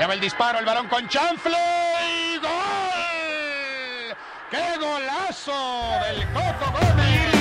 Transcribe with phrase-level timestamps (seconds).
[0.00, 1.58] Allá va el disparo, el balón con chanfle
[2.08, 2.48] y gol.
[4.50, 5.52] ¡Qué golazo
[6.06, 7.34] del Coco Gómez!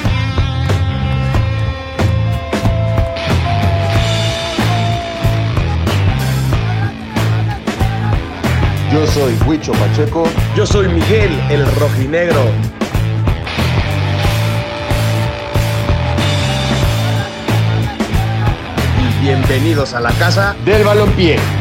[8.91, 10.27] Yo soy Huicho Pacheco.
[10.53, 12.43] Yo soy Miguel el Rojinegro.
[18.99, 21.58] Y bienvenidos a la casa Del balompié.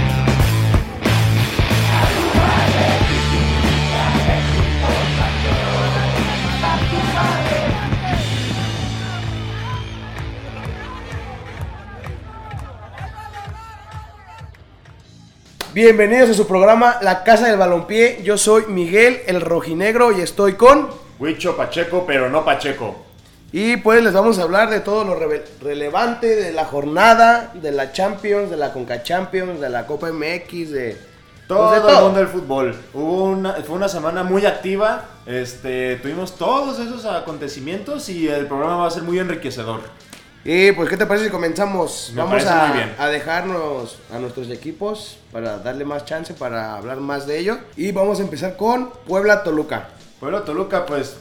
[15.81, 18.21] Bienvenidos a su programa La Casa del Balompié.
[18.25, 20.89] Yo soy Miguel el Rojinegro y estoy con...
[21.21, 22.97] Huicho Pacheco, pero no Pacheco.
[23.53, 25.15] Y pues les vamos a hablar de todo lo
[25.63, 30.71] relevante de la jornada, de la Champions, de la Conca Champions, de la Copa MX,
[30.73, 30.97] de...
[31.47, 32.75] Todo, pues de el mundo del fútbol.
[32.93, 35.05] Hubo una, fue una semana muy activa.
[35.27, 39.83] Este, tuvimos todos esos acontecimientos y el programa va a ser muy enriquecedor.
[40.51, 42.11] Y pues, ¿qué te parece si comenzamos?
[42.15, 42.95] Me Vamos a, muy bien.
[42.99, 47.59] a dejarnos a nuestros equipos para darle más chance, para hablar más de ello.
[47.77, 49.91] Y vamos a empezar con Puebla-Toluca.
[50.19, 51.19] Puebla Toluca, pues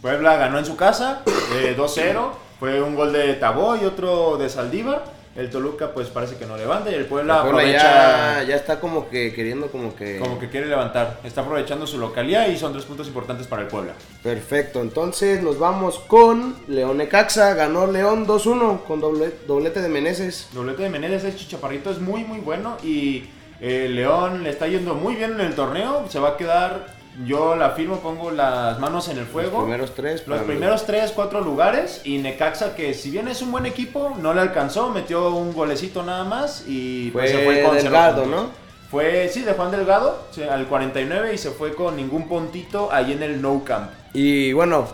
[0.00, 1.20] Puebla ganó en su casa
[1.54, 2.30] eh, 2-0.
[2.58, 5.04] Fue un gol de Tabó y otro de Saldívar.
[5.34, 8.40] El Toluca, pues parece que no levanta y el Puebla, Puebla aprovecha.
[8.40, 10.18] ya, ya está como que queriendo como que...
[10.18, 11.20] Como que quiere levantar.
[11.24, 13.94] Está aprovechando su localidad y son tres puntos importantes para el Puebla.
[14.22, 17.54] Perfecto, entonces nos vamos con León Necaxa.
[17.54, 20.48] Ganó León 2-1 con doble- doblete de Meneses.
[20.52, 23.24] Doblete de Meneses, el Chichaparrito es muy muy bueno y
[23.60, 26.04] eh, León le está yendo muy bien en el torneo.
[26.10, 26.88] Se va a quedar,
[27.26, 29.58] yo la firmo, pongo las manos en el fuego.
[29.58, 30.26] Los primeros tres.
[30.26, 34.32] Los primeros 3, 4 lugares y Necaxa que si bien es un buen equipo, no
[34.32, 38.26] le alcanzó, metió un golecito nada más y Fue, pues, se fue con Delgado.
[38.26, 38.50] ¿no?
[38.90, 43.22] Fue, sí, de Juan Delgado, al 49 y se fue con ningún puntito ahí en
[43.22, 43.90] el No Camp.
[44.14, 44.86] Y bueno,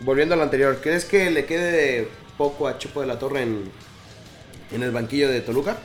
[0.00, 3.70] volviendo a lo anterior, ¿crees que le quede poco a Chupo de la Torre en,
[4.70, 5.76] en el banquillo de Toluca?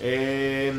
[0.00, 0.72] Eh,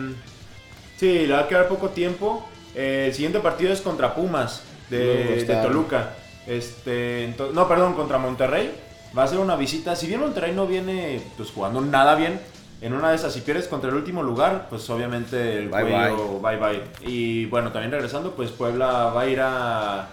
[0.97, 2.45] sí, le va a quedar poco tiempo.
[2.75, 6.11] Eh, el siguiente partido es contra Pumas de, Toluca.
[6.45, 8.71] Este, no, perdón, contra Monterrey.
[9.17, 9.95] Va a ser una visita.
[9.95, 12.39] Si bien Monterrey no viene pues, jugando nada bien,
[12.81, 16.39] en una de esas, si pierdes contra el último lugar, pues obviamente el Bye, cuello
[16.39, 16.81] bye bye.
[17.01, 20.09] Y bueno, también regresando, pues Puebla va a ir a,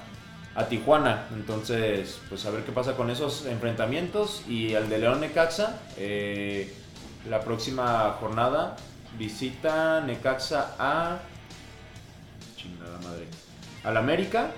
[0.54, 1.24] a Tijuana.
[1.34, 4.42] Entonces, pues a ver qué pasa con esos enfrentamientos.
[4.48, 6.72] Y el de León Necaxa, eh,
[7.28, 8.76] la próxima jornada
[9.18, 11.18] visita Necaxa a.
[13.02, 13.26] Madre.
[13.84, 14.52] Al América.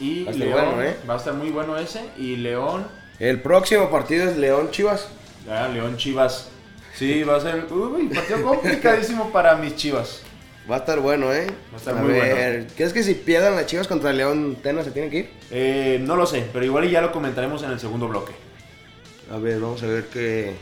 [0.00, 0.52] Y Va León.
[0.52, 0.96] bueno, ¿eh?
[1.08, 2.00] Va a estar muy bueno ese.
[2.18, 2.86] Y León.
[3.18, 5.08] El próximo partido es León Chivas.
[5.48, 6.48] Ah, León Chivas.
[6.94, 7.66] Sí, va a ser.
[7.72, 10.22] Uy, partido complicadísimo para mis Chivas.
[10.70, 11.46] Va a estar bueno, ¿eh?
[11.70, 12.66] Va a estar muy bueno.
[12.74, 15.30] ¿Crees que si pierdan las Chivas contra León, Tena se tiene que ir?
[15.50, 18.32] Eh, no lo sé, pero igual ya lo comentaremos en el segundo bloque.
[19.30, 20.54] A ver, vamos a ver qué,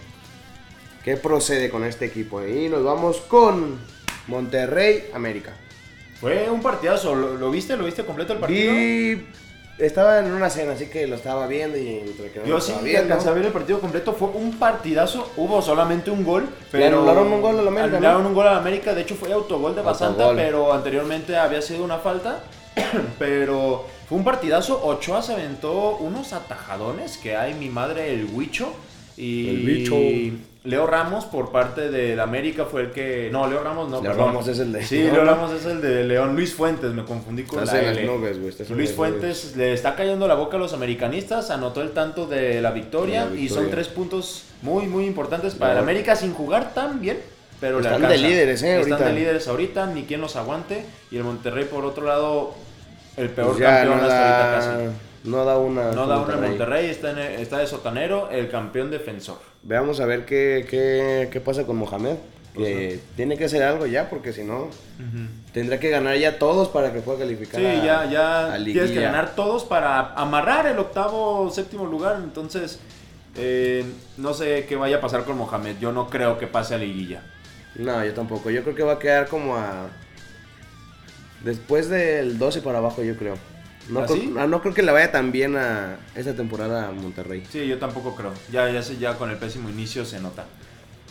[1.04, 2.44] qué procede con este equipo.
[2.44, 3.78] Y nos vamos con
[4.26, 5.54] Monterrey América.
[6.22, 7.14] Fue un partidazo.
[7.14, 7.76] ¿Lo, lo viste?
[7.76, 8.72] ¿Lo viste completo el partido?
[8.72, 9.26] Y
[9.78, 12.60] estaba en una cena, así que lo estaba viendo y entre que no Yo lo
[12.60, 13.02] sí viendo.
[13.02, 16.98] alcancé a ver el partido completo, fue un partidazo, hubo solamente un gol, pero...
[16.98, 18.28] anularon un gol al América, Anularon ¿no?
[18.28, 21.98] un gol al América, de hecho fue autogol de Basanta, pero anteriormente había sido una
[21.98, 22.44] falta,
[23.18, 28.72] pero fue un partidazo, Ochoa se aventó unos atajadones, que hay mi madre el Huicho,
[29.16, 29.94] y El bicho.
[30.64, 33.28] Leo Ramos por parte del América fue el que...
[33.32, 34.12] No, Leo Ramos no, Leo.
[34.12, 37.42] Ramos es el de- Sí, Leo Ramos es el de León, Luis Fuentes, me confundí
[37.42, 38.96] con Estás la en las nubes, güey, estás en Luis nubes.
[38.96, 43.28] Fuentes le está cayendo la boca a los americanistas, anotó el tanto de la victoria,
[43.36, 45.78] y son tres puntos muy muy importantes para el.
[45.80, 47.18] América sin jugar tan bien,
[47.60, 49.08] pero le Están de líderes, eh, Están ahorita.
[49.10, 52.54] de líderes ahorita, ni quien los aguante y el Monterrey por otro lado
[53.16, 54.88] el peor Pues campeón hasta ahorita casi.
[55.24, 55.92] No da una.
[55.92, 59.38] No da una en Monterrey, está, en- está de sotanero, el campeón defensor.
[59.62, 62.16] Veamos a ver qué, qué, qué pasa con Mohamed.
[62.54, 64.68] Que tiene que hacer algo ya, porque si no,
[65.54, 67.58] tendrá que ganar ya todos para que pueda calificar.
[67.58, 68.00] Sí, a- ya,
[68.52, 72.20] a ya tienes que ganar todos para amarrar el octavo, séptimo lugar.
[72.22, 72.78] Entonces,
[73.36, 73.86] eh,
[74.18, 75.76] no sé qué vaya a pasar con Mohamed.
[75.80, 77.22] Yo no creo que pase a liguilla.
[77.76, 78.50] No, yo tampoco.
[78.50, 79.86] Yo creo que va a quedar como a.
[81.42, 83.36] Después del 12 para abajo, yo creo.
[83.88, 84.32] No, ¿Ah, sí?
[84.38, 87.42] ah, no creo que le vaya tan bien a esta temporada a Monterrey.
[87.50, 88.32] Sí, yo tampoco creo.
[88.52, 90.44] Ya, ya, sé, ya con el pésimo inicio se nota.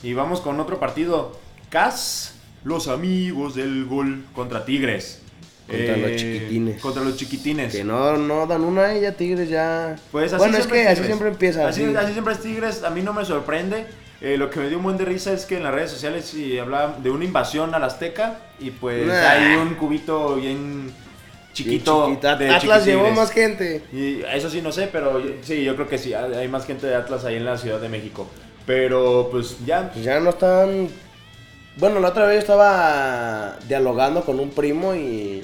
[0.04, 1.38] Y vamos con otro partido.
[1.70, 5.20] CAS, los amigos del gol contra Tigres.
[5.70, 6.82] Eh, Contra los chiquitines.
[6.82, 7.72] Contra los chiquitines.
[7.74, 9.96] Que no, no dan una ya Tigres ya.
[10.12, 11.68] Pues así bueno, es que así siempre empieza.
[11.68, 11.96] Así, así.
[11.96, 12.84] así siempre es Tigres.
[12.84, 13.86] A mí no me sorprende.
[14.22, 16.26] eh, lo que me dio un buen de risa es que en las redes sociales
[16.26, 19.30] sí hablaban de una invasión al Azteca y pues Nah.
[19.32, 20.92] hay un cubito bien
[21.54, 22.18] chiquito.
[22.40, 23.84] De Atlas llevó más gente.
[23.94, 26.96] Y eso sí, no sé, pero sí, yo creo que sí, hay más gente de
[26.96, 28.28] Atlas ahí en la Ciudad de México.
[28.66, 30.90] Pero pues ya, Pues ya no están.
[31.78, 35.42] Bueno, la otra vez estaba dialogando con un primo y,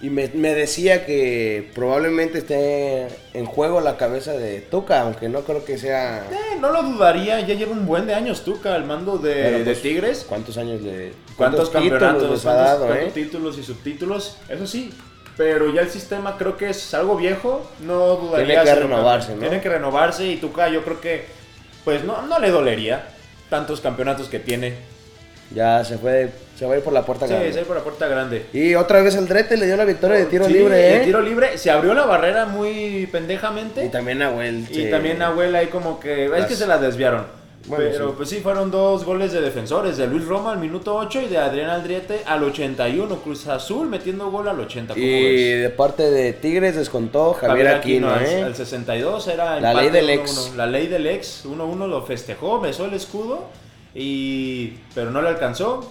[0.00, 5.40] y me, me decía que probablemente esté en juego la cabeza de Tuca, aunque no
[5.42, 6.24] creo que sea.
[6.30, 9.64] eh, no lo dudaría, ya lleva un buen de años Tuca al mando de, de
[9.64, 10.24] pues, Tigres.
[10.28, 11.12] ¿Cuántos años le.
[11.36, 13.10] ¿Cuántos, títulos campeonatos, ha cuántos, dado, cuántos eh?
[13.12, 14.38] títulos y subtítulos?
[14.48, 14.90] Eso sí,
[15.36, 18.62] pero ya el sistema creo que es algo viejo, no dudaría.
[18.62, 19.34] Tiene que renovarse.
[19.34, 19.40] ¿no?
[19.40, 21.24] Tiene que renovarse y Tuca yo creo que
[21.84, 23.06] pues no, no le dolería
[23.50, 24.74] tantos campeonatos que tiene.
[25.54, 26.30] Ya se fue.
[26.58, 27.50] Se va a ir por la puerta Sí, grande.
[27.50, 28.46] es ahí por la puerta grande.
[28.52, 30.98] Y otra vez el Drete le dio la victoria de tiro Sí, libre, ¿eh?
[31.00, 33.84] de tiro libre, se abrió la barrera muy pendejamente.
[33.84, 34.66] Y también Nahuel.
[34.70, 36.26] Y se- también Nahuel ahí como que...
[36.38, 37.26] Es que se la desviaron.
[37.66, 38.14] Bueno, Pero sí.
[38.16, 39.96] pues sí, fueron dos goles de defensores.
[39.96, 43.16] De Luis Roma al minuto 8 y de Adrián Aldriete al 81.
[43.20, 44.92] Cruz Azul metiendo gol al 80.
[44.94, 45.10] ¿cómo Y
[45.54, 45.62] ves?
[45.62, 48.42] de parte de Tigres descontó Javier, Aquino, al- ¿eh?
[48.42, 50.12] al 62 era La ley del 1-1.
[50.20, 50.52] ex.
[50.56, 51.44] La ley del ex.
[51.46, 53.46] 1-1 lo festejó, besó el escudo.
[53.94, 54.74] Y...
[54.94, 55.90] Pero no le alcanzó.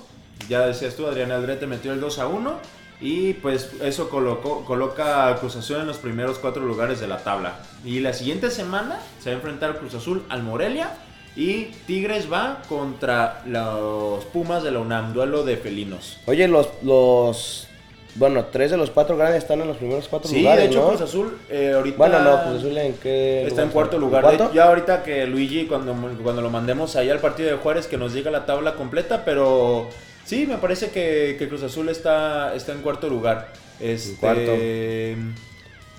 [0.49, 2.53] Ya decías tú, Adrián Aldrete metió el 2 a 1.
[3.01, 7.17] Y pues eso colocó, coloca a Cruz Azul en los primeros cuatro lugares de la
[7.17, 7.55] tabla.
[7.83, 10.91] Y la siguiente semana se va a enfrentar Cruz Azul al Morelia.
[11.35, 16.19] Y Tigres va contra los Pumas de la UNAM, duelo de felinos.
[16.27, 17.67] Oye, los, los.
[18.15, 20.65] Bueno, tres de los cuatro grandes están en los primeros cuatro Sí, lugares.
[20.65, 20.89] de hecho ¿no?
[20.89, 21.97] Cruz Azul eh, ahorita...
[21.97, 23.47] Bueno, no, Cruz Azul en qué.
[23.47, 24.21] Está en cuarto ¿En lugar.
[24.21, 24.49] cuarto?
[24.49, 27.97] De- Ya ahorita que Luigi, cuando, cuando lo mandemos ahí al partido de Juárez, que
[27.97, 29.89] nos diga la tabla completa, pero
[30.25, 33.51] sí, me parece que, que Cruz Azul está, está en cuarto lugar.
[33.79, 34.53] Este, cuarto.
[34.55, 35.15] Y,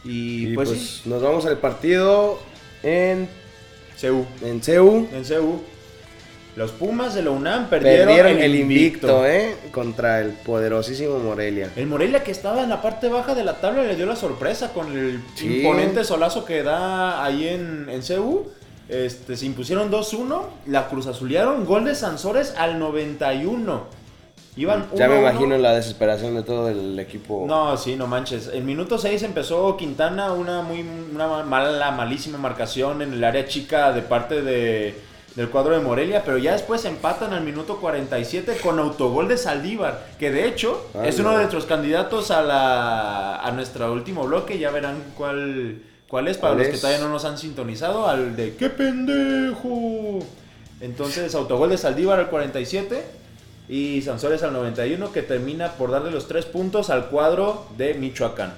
[0.04, 2.38] Y pues, pues, sí, nos vamos al partido
[2.84, 3.28] en,
[4.00, 4.24] CU.
[4.42, 5.08] en CEU.
[5.12, 5.60] En CU.
[6.56, 9.56] Los Pumas de la UNAM perdieron, Perdieron el invicto, ¿eh?
[9.72, 11.70] Contra el poderosísimo Morelia.
[11.74, 14.72] El Morelia que estaba en la parte baja de la tabla le dio la sorpresa
[14.72, 15.56] con el Sí.
[15.58, 18.46] imponente solazo que da ahí en, en CU.
[18.88, 24.03] Este, se impusieron 2-1, la Cruz Azulearon, gol de Sansores al 91.
[24.56, 25.18] Iban Ya me 1-1.
[25.18, 27.44] imagino la desesperación de todo el equipo.
[27.46, 28.48] No, sí, no manches.
[28.48, 33.92] El minuto 6 empezó Quintana una muy una mala, malísima marcación en el área chica
[33.92, 34.94] de parte de,
[35.34, 40.06] del cuadro de Morelia, pero ya después empatan al minuto 47 con autogol de Saldívar,
[40.20, 41.22] que de hecho es no.
[41.24, 44.58] uno de nuestros candidatos a, la, a nuestro último bloque.
[44.60, 48.36] Ya verán cuál, cuál es para ¿Cuál los que todavía no nos han sintonizado, al
[48.36, 50.20] de ¡qué pendejo!
[50.80, 53.23] Entonces, autogol de Saldívar al 47
[53.68, 58.54] y Sansores al 91 que termina por darle los tres puntos al cuadro de Michoacán.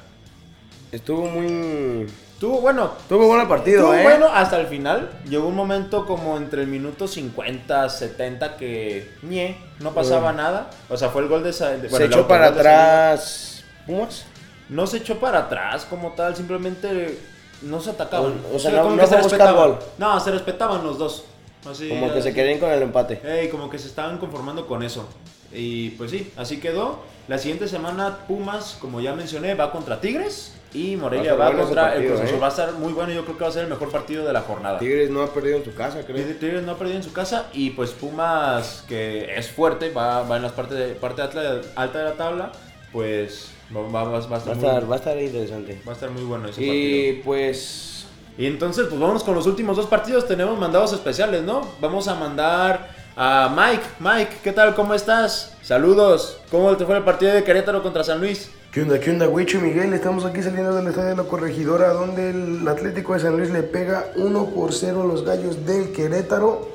[0.92, 2.06] Estuvo muy.
[2.40, 4.02] Tuvo, bueno, Estuvo bueno el partido, estuvo ¿eh?
[4.02, 5.10] bueno hasta el final.
[5.26, 10.68] Llegó un momento como entre el minuto 50, 70 que ñe, no pasaba nada.
[10.90, 13.64] O sea, fue el gol de, bueno, Se echó para atrás.
[13.86, 14.26] ¿Pumas?
[14.68, 17.18] No se echó para atrás como tal, simplemente
[17.62, 18.34] no se atacaban.
[18.52, 19.54] O- o sea, no- no se respetaban.
[19.54, 19.78] gol.
[19.96, 21.24] No, se respetaban los dos.
[21.64, 23.48] Así, Como que se querían con el empate.
[23.50, 25.08] Como que se estaban conformando con eso.
[25.52, 27.00] Y pues sí, así quedó.
[27.28, 32.06] La siguiente semana Pumas, como ya mencioné, va contra Tigres y Morelia Va contra el
[32.06, 32.20] Cruz.
[32.20, 32.38] ¿eh?
[32.40, 34.32] Va a estar muy bueno, yo creo que va a ser el mejor partido de
[34.32, 34.78] la jornada.
[34.78, 36.24] Tigres no ha perdido en su casa, creo.
[36.36, 40.36] Tigres no ha perdido en su casa y pues Pumas, que es fuerte, va, va
[40.36, 42.52] en las partes de, parte alta, alta de la tabla,
[42.92, 45.80] pues va, va- a estar muy, estar, va a estar interesante.
[45.86, 46.74] va a estar muy bueno ese partido.
[46.74, 47.95] Y pues.
[48.38, 50.26] Y entonces, pues vámonos con los últimos dos partidos.
[50.26, 51.62] Tenemos mandados especiales, ¿no?
[51.80, 53.84] Vamos a mandar a Mike.
[53.98, 54.74] Mike, ¿qué tal?
[54.74, 55.54] ¿Cómo estás?
[55.62, 56.38] Saludos.
[56.50, 58.50] ¿Cómo te fue el partido de Querétaro contra San Luis?
[58.72, 59.94] ¿Qué onda, qué onda, Huicho Miguel?
[59.94, 63.62] Estamos aquí saliendo del estadio de la Corregidora, donde el Atlético de San Luis le
[63.62, 66.68] pega 1 por 0 a los gallos del Querétaro,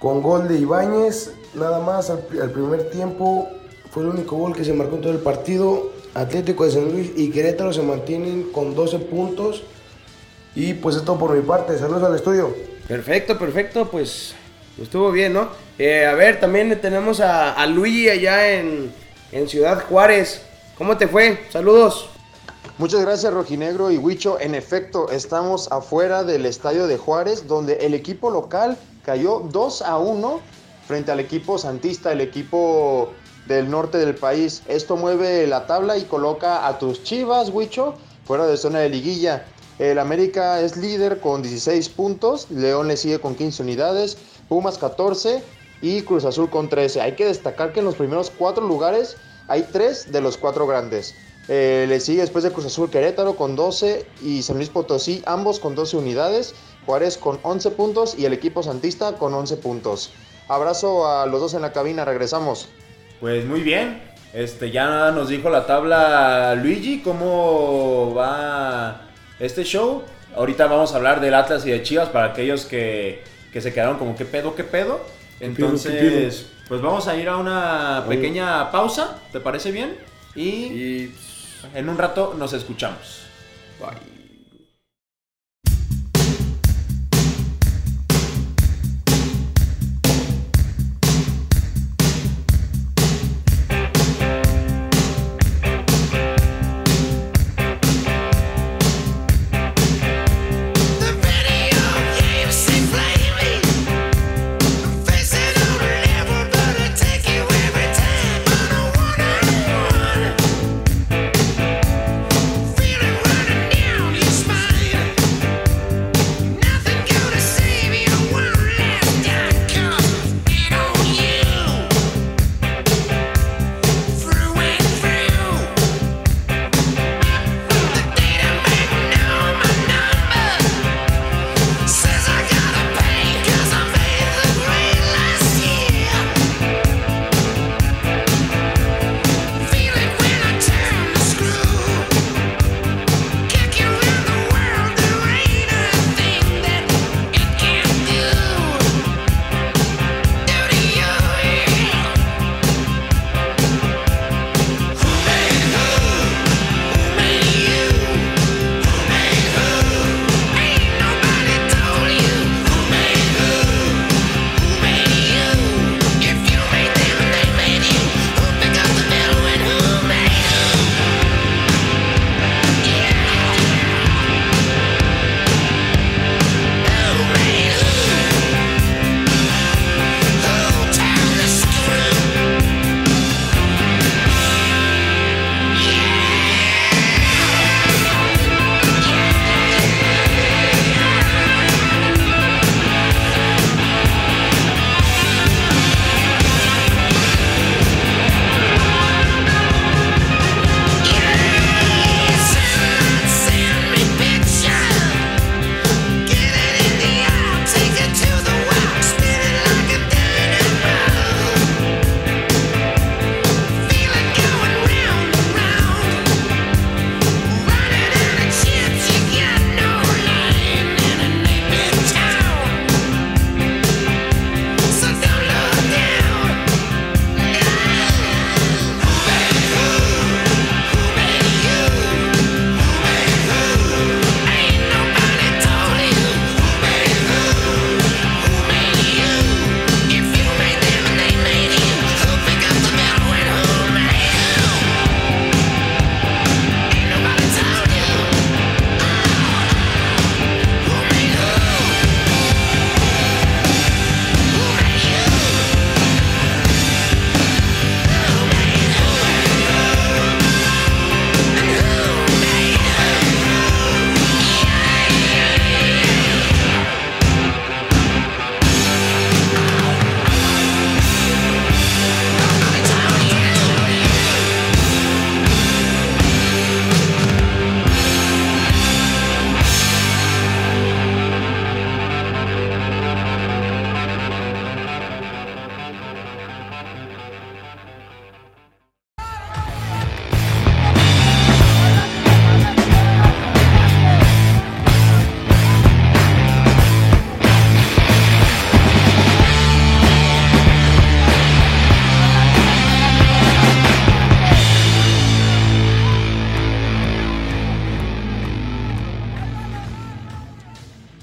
[0.00, 1.34] con gol de Ibáñez.
[1.54, 3.48] Nada más al, al primer tiempo
[3.92, 5.92] fue el único gol que se marcó en todo el partido.
[6.14, 9.62] Atlético de San Luis y Querétaro se mantienen con 12 puntos.
[10.54, 11.78] Y pues es todo por mi parte.
[11.78, 12.54] Saludos al estudio.
[12.88, 14.34] Perfecto, perfecto, pues
[14.80, 15.48] estuvo bien, ¿no?
[15.78, 18.92] Eh, a ver, también tenemos a, a Luigi allá en,
[19.32, 20.42] en Ciudad Juárez.
[20.76, 21.44] ¿Cómo te fue?
[21.50, 22.08] Saludos.
[22.78, 24.40] Muchas gracias Rojinegro y Huicho.
[24.40, 29.98] En efecto, estamos afuera del estadio de Juárez, donde el equipo local cayó 2 a
[29.98, 30.40] 1
[30.88, 33.12] frente al equipo santista, el equipo
[33.46, 34.62] del norte del país.
[34.66, 39.44] Esto mueve la tabla y coloca a tus chivas, Huicho, fuera de zona de liguilla.
[39.80, 45.42] El América es líder con 16 puntos, León le sigue con 15 unidades, Pumas 14
[45.80, 47.00] y Cruz Azul con 13.
[47.00, 49.16] Hay que destacar que en los primeros cuatro lugares
[49.48, 51.14] hay tres de los cuatro grandes.
[51.48, 55.58] Eh, le sigue después de Cruz Azul Querétaro con 12 y San Luis Potosí, ambos
[55.58, 60.12] con 12 unidades, Juárez con 11 puntos y el equipo Santista con 11 puntos.
[60.48, 62.68] Abrazo a los dos en la cabina, regresamos.
[63.18, 64.02] Pues muy bien,
[64.34, 69.06] este, ya nos dijo la tabla Luigi, cómo va
[69.40, 70.04] este show.
[70.36, 73.98] Ahorita vamos a hablar del Atlas y de Chivas para aquellos que, que se quedaron
[73.98, 75.00] como qué pedo, qué pedo.
[75.40, 79.96] Entonces, pues vamos a ir a una pequeña pausa, ¿te parece bien?
[80.36, 81.10] Y
[81.74, 83.22] en un rato nos escuchamos.
[83.80, 84.19] Bye.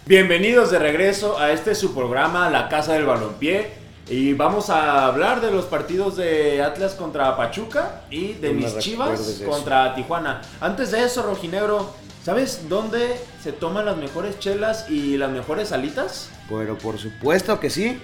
[0.08, 3.72] Bienvenidos de regreso a este su programa La Casa del Balompié
[4.08, 9.42] y vamos a hablar de los partidos de Atlas contra Pachuca y de mis Chivas
[9.46, 10.44] contra Tijuana.
[10.62, 16.30] Antes de eso, Rojinegro, ¿sabes dónde se toman las mejores chelas y las mejores alitas?
[16.50, 18.00] Bueno, por supuesto que sí.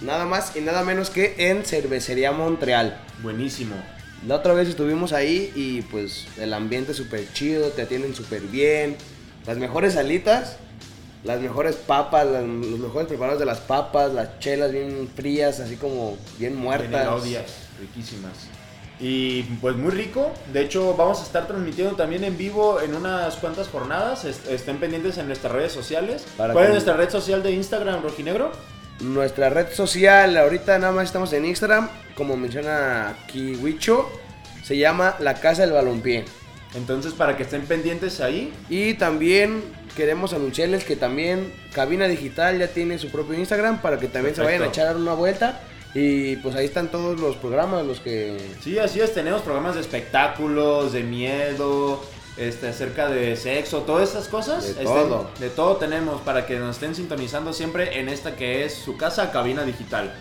[0.00, 2.98] Nada más y nada menos que en Cervecería Montreal.
[3.22, 3.76] Buenísimo.
[4.26, 8.96] La otra vez estuvimos ahí y pues el ambiente súper chido, te atienden súper bien.
[9.46, 10.56] Las mejores alitas
[11.26, 15.76] las mejores papas, las, los mejores preparados de las papas, las chelas bien frías, así
[15.76, 17.08] como bien muertas.
[17.08, 18.48] odias, riquísimas.
[18.98, 20.32] Y pues muy rico.
[20.52, 24.24] De hecho, vamos a estar transmitiendo también en vivo en unas cuantas jornadas.
[24.24, 26.24] Estén pendientes en nuestras redes sociales.
[26.36, 28.52] Para ¿Cuál es nuestra red social de Instagram, Rojinegro?
[29.00, 34.08] Nuestra red social, ahorita nada más estamos en Instagram, como menciona Kiwicho,
[34.64, 36.24] se llama La Casa del Balompié.
[36.74, 38.54] Entonces, para que estén pendientes ahí.
[38.70, 39.62] Y también
[39.96, 44.42] queremos anunciarles que también Cabina Digital ya tiene su propio Instagram para que también se
[44.42, 45.60] vayan a echar una vuelta.
[45.94, 48.36] Y pues ahí están todos los programas, los que...
[48.62, 49.14] Sí, así es.
[49.14, 52.04] Tenemos programas de espectáculos, de miedo,
[52.36, 54.62] este, acerca de sexo, todas esas cosas.
[54.64, 55.30] De Estén- todo.
[55.40, 59.32] de todo tenemos para que nos estén sintonizando siempre en esta que es su casa,
[59.32, 60.12] Cabina Digital.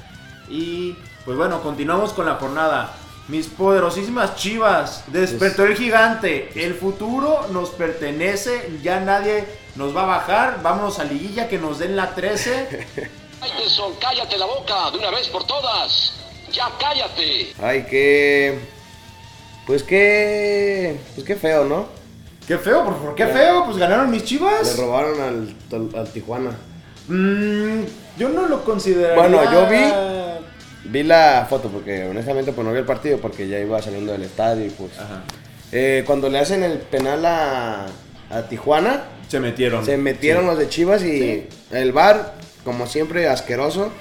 [0.50, 2.94] Y pues bueno, continuamos con la jornada.
[3.28, 6.52] Mis poderosísimas chivas, despertó el gigante.
[6.56, 10.60] El futuro nos pertenece, ya nadie nos va a bajar.
[10.62, 12.88] Vámonos a liguilla que nos den la 13.
[13.42, 16.14] Tyson, cállate la boca de una vez por todas.
[16.52, 17.54] Ya cállate.
[17.62, 18.60] Ay, qué...
[19.66, 21.00] Pues qué...
[21.16, 21.88] Pues qué feo, ¿no?
[22.48, 23.66] Qué feo, ¿por, por qué feo?
[23.66, 24.78] Pues ganaron mis Le chivas.
[24.78, 26.52] robaron al, al- al Tijuana.
[27.08, 27.84] Mm,
[28.18, 29.16] yo no lo consideraría.
[29.20, 30.35] Bueno, yo vi-
[30.86, 34.24] Vi la foto porque honestamente pues no vi el partido porque ya iba saliendo del
[34.24, 34.92] estadio y pues...
[35.00, 35.24] Ajá.
[35.72, 37.88] Eh, cuando le hacen el penal a,
[38.30, 39.84] a Tijuana, Se metieron.
[39.84, 40.48] se metieron Sí.
[40.50, 43.92] los de Chivas y el bar, como siempre, asqueroso.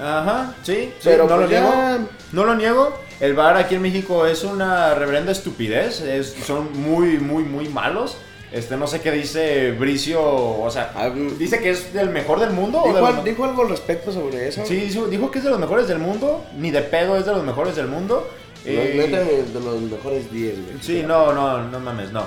[0.00, 2.08] Ajá, sí, sí, Pero no lo pues ya- niego.
[2.32, 2.98] No lo niego.
[3.20, 6.00] El bar aquí en México es una reverenda estupidez.
[6.00, 8.16] Es, son muy, muy, muy malos.
[8.50, 10.20] Este, no sé qué dice Bricio.
[10.24, 11.36] O sea, Ah, mm.
[11.38, 12.80] dice que es del mejor del mundo.
[12.82, 14.64] o ¿Dijo, los- al- dijo algo al respecto sobre eso?
[14.64, 16.44] Sí, dijo, dijo que es de los mejores del mundo.
[16.56, 18.26] Ni de pedo es de los mejores del mundo.
[18.64, 20.76] No, Eh, neta, de los mejores 10, güey.
[20.82, 22.24] Sí, no, no, no mames, no.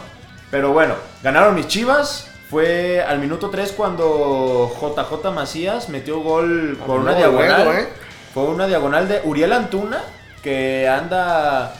[0.49, 2.27] Pero bueno, ganaron mis chivas.
[2.49, 7.67] Fue al minuto 3 cuando JJ Macías metió gol por una no, diagonal.
[7.77, 7.87] ¿eh?
[8.33, 10.03] Fue una diagonal de Uriel Antuna,
[10.43, 11.73] que anda.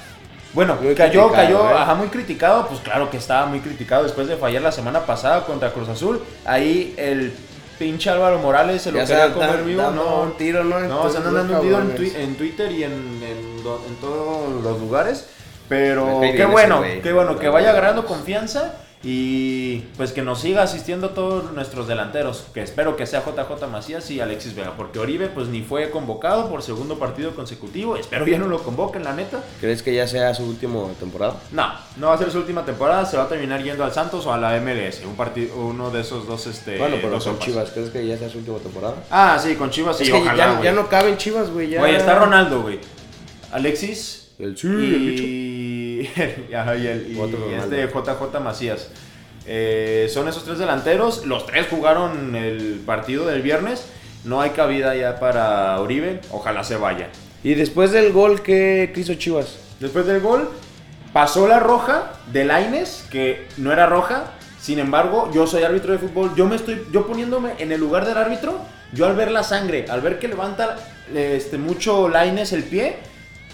[0.53, 1.73] Bueno, Muy cayó, cayó, ¿eh?
[1.77, 2.67] ajá, muy criticado.
[2.67, 6.21] Pues claro que estaba muy criticado después de fallar la semana pasada contra Cruz Azul.
[6.45, 7.31] Ahí el
[7.79, 9.89] pinche Álvaro Morales se lo quería comer vivo.
[9.91, 10.79] No, un tiro, ¿no?
[10.81, 12.13] no, se andan dando un tiro en, cabrones.
[12.13, 15.27] twi- en Twitter y en, en do- en todos los lugares.
[15.69, 17.01] Pero qué bueno, ese güey.
[17.01, 18.73] qué bueno, que vaya agarrando confianza
[19.03, 22.45] y pues que nos siga asistiendo todos nuestros delanteros.
[22.53, 24.73] Que espero que sea JJ Macías y Alexis Vega.
[24.77, 27.97] Porque Oribe pues ni fue convocado por segundo partido consecutivo.
[27.97, 29.43] Espero ya no lo convoquen, la neta.
[29.59, 31.35] ¿Crees que ya sea su última temporada?
[31.51, 33.05] No, no va a ser su última temporada.
[33.05, 35.03] Se va a terminar yendo al Santos o a la MLS.
[35.05, 36.77] Un partido, uno de esos dos, este.
[36.77, 37.45] bueno, pero con sopas.
[37.45, 38.95] Chivas, ¿crees que ya sea su última temporada?
[39.09, 41.69] Ah, sí, con Chivas sí, es que ojalá, ya, ya no caben Chivas, güey.
[41.69, 41.79] Ya...
[41.79, 42.79] Güey, está Ronaldo, güey.
[43.51, 44.21] Alexis.
[44.37, 45.23] El sí, el bicho.
[46.49, 48.89] y, Ajá, y, el, y este JJ Macías.
[49.45, 51.25] Eh, son esos tres delanteros.
[51.25, 53.87] Los tres jugaron el partido del viernes.
[54.23, 56.21] No hay cabida ya para Uribe.
[56.31, 57.09] Ojalá se vaya.
[57.43, 59.57] Y después del gol, ¿qué qué hizo Chivas?
[59.79, 60.49] Después del gol,
[61.11, 64.25] pasó la roja de Laines, que no era roja.
[64.61, 66.35] Sin embargo, yo soy árbitro de fútbol.
[66.35, 68.59] Yo me estoy, yo poniéndome en el lugar del árbitro,
[68.93, 70.77] yo al ver la sangre, al ver que levanta
[71.15, 72.97] este, mucho Laines el pie,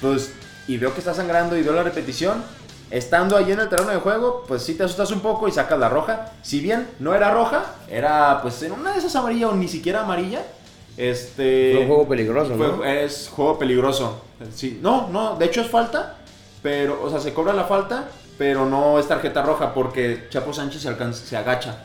[0.02, 0.34] pues,
[0.67, 2.43] y veo que está sangrando y veo la repetición,
[2.91, 5.80] estando allí en el terreno de juego, pues sí te asustas un poco y sacas
[5.80, 6.32] la roja.
[6.41, 10.01] Si bien no era roja, era pues en una de esas amarilla o ni siquiera
[10.01, 10.41] amarilla.
[10.95, 12.84] Este, Fue un juego peligroso, fue- ¿no?
[12.84, 14.21] es juego peligroso.
[14.56, 16.15] Sí, no, no, de hecho es falta,
[16.63, 18.06] pero, o sea, se cobra la falta,
[18.38, 21.84] pero no es tarjeta roja porque Chapo Sánchez se, alcanza, se agacha.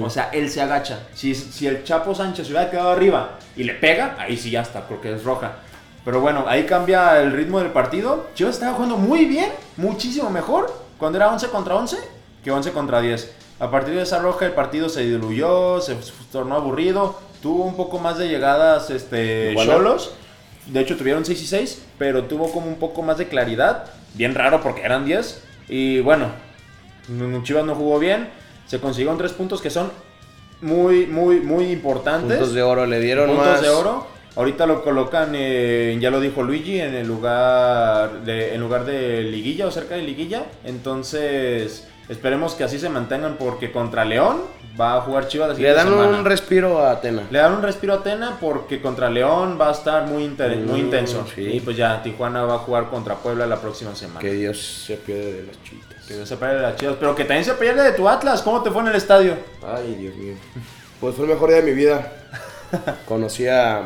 [0.00, 1.00] O sea, él se agacha.
[1.12, 4.62] Si, si el Chapo Sánchez se hubiera quedado arriba y le pega, ahí sí ya
[4.62, 5.56] está, porque es roja.
[6.06, 8.28] Pero bueno, ahí cambia el ritmo del partido.
[8.36, 11.98] Chivas estaba jugando muy bien, muchísimo mejor cuando era 11 contra 11
[12.44, 13.34] que 11 contra 10.
[13.58, 15.96] A partir de esa roja el partido se diluyó, se
[16.30, 19.52] tornó aburrido, tuvo un poco más de llegadas este.
[19.56, 20.12] Cholos.
[20.66, 23.86] De hecho tuvieron 6 y 6, pero tuvo como un poco más de claridad.
[24.14, 25.42] Bien raro porque eran 10.
[25.68, 26.28] Y bueno,
[27.42, 28.30] Chivas no jugó bien.
[28.68, 29.90] Se consiguieron 3 puntos que son
[30.60, 32.38] muy, muy, muy importantes.
[32.38, 33.60] Puntos de oro le dieron Puntos más.
[33.60, 34.15] de oro.
[34.36, 39.22] Ahorita lo colocan, eh, ya lo dijo Luigi, en el lugar de, en lugar de
[39.22, 40.44] liguilla o cerca de liguilla.
[40.64, 44.42] Entonces, esperemos que así se mantengan porque contra León
[44.78, 46.18] va a jugar Chivas la Le dan semana.
[46.18, 47.22] un respiro a Atena.
[47.30, 50.82] Le dan un respiro a Atena porque contra León va a estar muy, inter- muy
[50.82, 51.26] Mm, intenso.
[51.34, 51.40] sí.
[51.42, 54.20] Y pues ya Tijuana va a jugar contra Puebla la próxima semana.
[54.20, 56.04] Que Dios se pierde de las chitas.
[56.06, 58.42] Que no se pierda de las Chivas, pero que también se pierde de tu Atlas.
[58.42, 59.34] ¿Cómo te fue en el estadio?
[59.66, 60.34] Ay, Dios mío.
[61.00, 62.12] Pues fue el mejor día de mi vida.
[63.06, 63.82] Conocí a,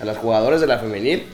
[0.00, 1.24] a las jugadoras de la femenil.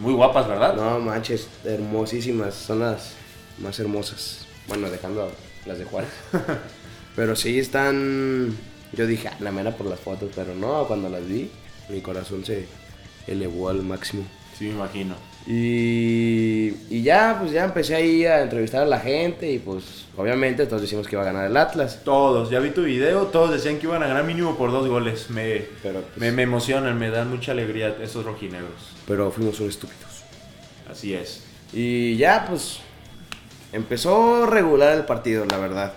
[0.00, 0.74] Muy guapas, ¿verdad?
[0.74, 2.54] No manches, hermosísimas.
[2.54, 3.12] Son las
[3.58, 4.46] más hermosas.
[4.68, 5.30] Bueno, dejando
[5.66, 6.10] las de Juárez.
[7.16, 8.56] Pero sí están.
[8.92, 11.48] Yo dije, "Ah, la mera por las fotos, pero no, cuando las vi,
[11.88, 12.66] mi corazón se
[13.28, 14.24] elevó al máximo.
[14.58, 15.14] Sí, me imagino.
[15.52, 20.64] Y, y ya, pues ya empecé ahí a entrevistar a la gente y pues obviamente
[20.66, 22.02] todos decimos que iba a ganar el Atlas.
[22.04, 25.28] Todos, ya vi tu video, todos decían que iban a ganar mínimo por dos goles.
[25.28, 28.94] Me, Pero, pues- me, me emocionan, me dan mucha alegría esos rojinegros.
[29.08, 30.22] Pero fuimos unos estúpidos.
[30.88, 31.42] Así es.
[31.72, 32.78] Y ya, pues
[33.72, 35.94] empezó regular el partido, la verdad.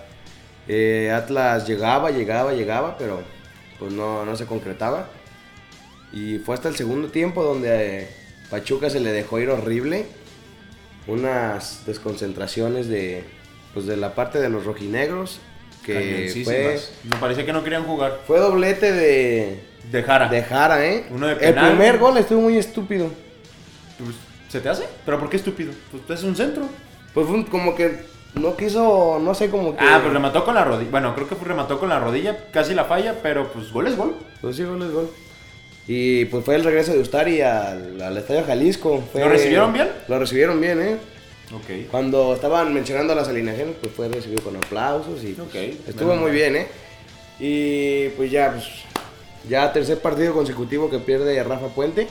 [0.67, 3.21] Eh, Atlas llegaba, llegaba, llegaba, pero
[3.77, 5.09] pues no, no se concretaba.
[6.11, 8.07] Y fue hasta el segundo tiempo donde eh,
[8.49, 10.06] Pachuca se le dejó ir horrible.
[11.08, 13.23] Unas desconcentraciones de,
[13.73, 15.39] pues, de la parte de los rojinegros.
[15.86, 16.79] Que fue.
[17.03, 18.21] Me parecía que no querían jugar.
[18.25, 19.60] fue doblete de,
[19.91, 20.29] De Jara.
[20.29, 21.06] de Jara, ¿eh?
[21.12, 21.71] Uno de el penal.
[21.71, 23.10] primer gol estuvo muy estúpido.
[23.97, 24.15] Pues,
[24.47, 24.86] ¿Se te hace?
[25.06, 25.73] ¿Pero por qué estúpido?
[26.08, 26.63] Pues es un centro.
[27.13, 27.99] Pues fue un- como que
[28.36, 29.84] no quiso, no sé, como que...
[29.84, 30.89] Ah, pues remató con la rodilla.
[30.89, 34.15] Bueno, creo que remató con la rodilla, casi la falla, pero pues gol es gol.
[34.39, 35.10] Pues sí, gol es gol.
[35.88, 39.04] Y pues fue el regreso de Ustari al, al Estadio Jalisco.
[39.12, 39.89] Fue- ¿Lo recibieron bien?
[40.08, 40.98] Lo recibieron bien, ¿eh?
[41.54, 41.89] Ok.
[41.91, 45.54] Cuando estaban mencionando las alineaciones, pues fue recibido con aplausos y pues,
[45.88, 46.67] estuvo muy bien, ¿eh?
[47.39, 48.65] Y pues ya, pues,
[49.50, 52.08] ya tercer partido consecutivo que pierde Rafa Puente.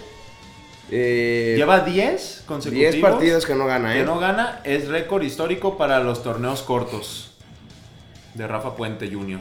[0.90, 2.92] Eh, Lleva 10 consecutivos.
[2.92, 4.00] 10 partidos que no gana, ¿eh?
[4.00, 7.30] Que no gana es récord histórico para los torneos cortos.
[8.34, 9.40] De Rafa Puente Jr.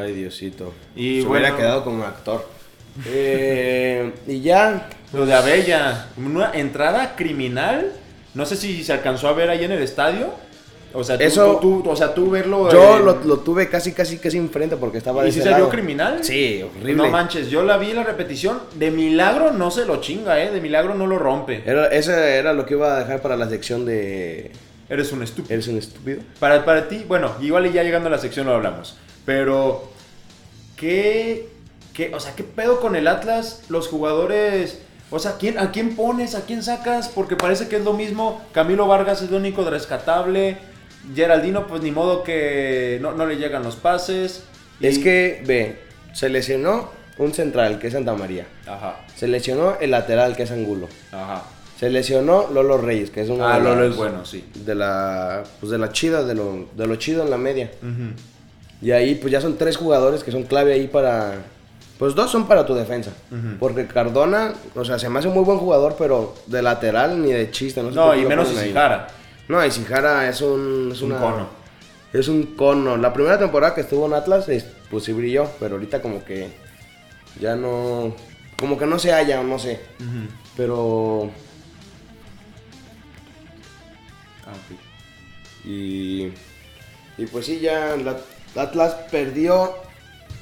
[0.00, 0.72] Ay, Diosito.
[0.94, 2.46] Y Se bueno- hubiera quedado como actor.
[3.06, 7.92] Eh, y ya, Lo de Abella, una entrada criminal.
[8.34, 10.30] No sé si se alcanzó a ver ahí en el estadio.
[10.94, 12.70] O sea, tú, Eso- tú- tú- o sea, tú verlo.
[12.70, 15.68] yo en- lo, lo tuve casi, casi, casi enfrente porque estaba ¿Y si lado.
[15.70, 16.22] criminal?
[16.22, 16.94] Sí, horrible.
[16.94, 18.60] No manches, yo la vi en la repetición.
[18.74, 20.50] De milagro no se lo chinga, ¿eh?
[20.50, 21.62] De milagro no lo rompe.
[21.64, 24.50] Era, ese era lo que iba a dejar para la sección de
[24.90, 25.54] Eres un estúpido.
[25.54, 26.20] Eres un estúpido.
[26.38, 28.98] Para, para ti, bueno, igual y ya llegando a la sección lo hablamos.
[29.24, 29.90] Pero,
[30.76, 31.48] ¿qué,
[31.94, 33.62] qué, o sea, qué pedo con el Atlas?
[33.68, 34.78] Los jugadores,
[35.10, 36.34] o sea, ¿quién, ¿a quién pones?
[36.34, 37.08] ¿A quién sacas?
[37.08, 38.42] Porque parece que es lo mismo.
[38.52, 40.58] Camilo Vargas es lo único rescatable.
[41.14, 44.44] Geraldino, pues ni modo que no, no le llegan los pases.
[44.80, 45.80] Y- Es que, ve,
[46.14, 48.46] se lesionó un central, que es Santa María.
[48.66, 50.88] Ajá, Se lesionó el lateral, que es Angulo.
[51.10, 51.42] ajá.
[51.78, 54.44] Se lesionó Lolo Reyes, que es uno Ah, de Lolo es bueno, sí.
[54.54, 57.72] De la, pues de la chida, de lo, de lo chido en la media.
[58.80, 61.34] Y ahí, pues ya son tres jugadores que son clave ahí para...
[62.02, 63.12] Pues dos son para tu defensa.
[63.60, 67.30] Porque Cardona, o sea, se me hace un muy buen jugador, pero de lateral ni
[67.32, 67.80] de chiste.
[67.80, 68.50] No, sé No, y menos.
[68.50, 69.06] Isijara.
[69.46, 70.90] No, Isijara es un...
[70.92, 71.46] Es Un una- cono.
[72.12, 72.96] Es un cono.
[72.96, 76.48] La primera temporada que estuvo en Atlas, es- pues sí brilló, pero ahorita como que
[77.40, 78.16] ya no...
[78.58, 79.78] Como que no se halla, no sé.
[80.56, 81.30] Pero...
[84.44, 85.66] Ah, ok.
[85.68, 86.32] Y,
[87.16, 88.18] y pues sí, ya la-
[88.60, 89.72] Atlas perdió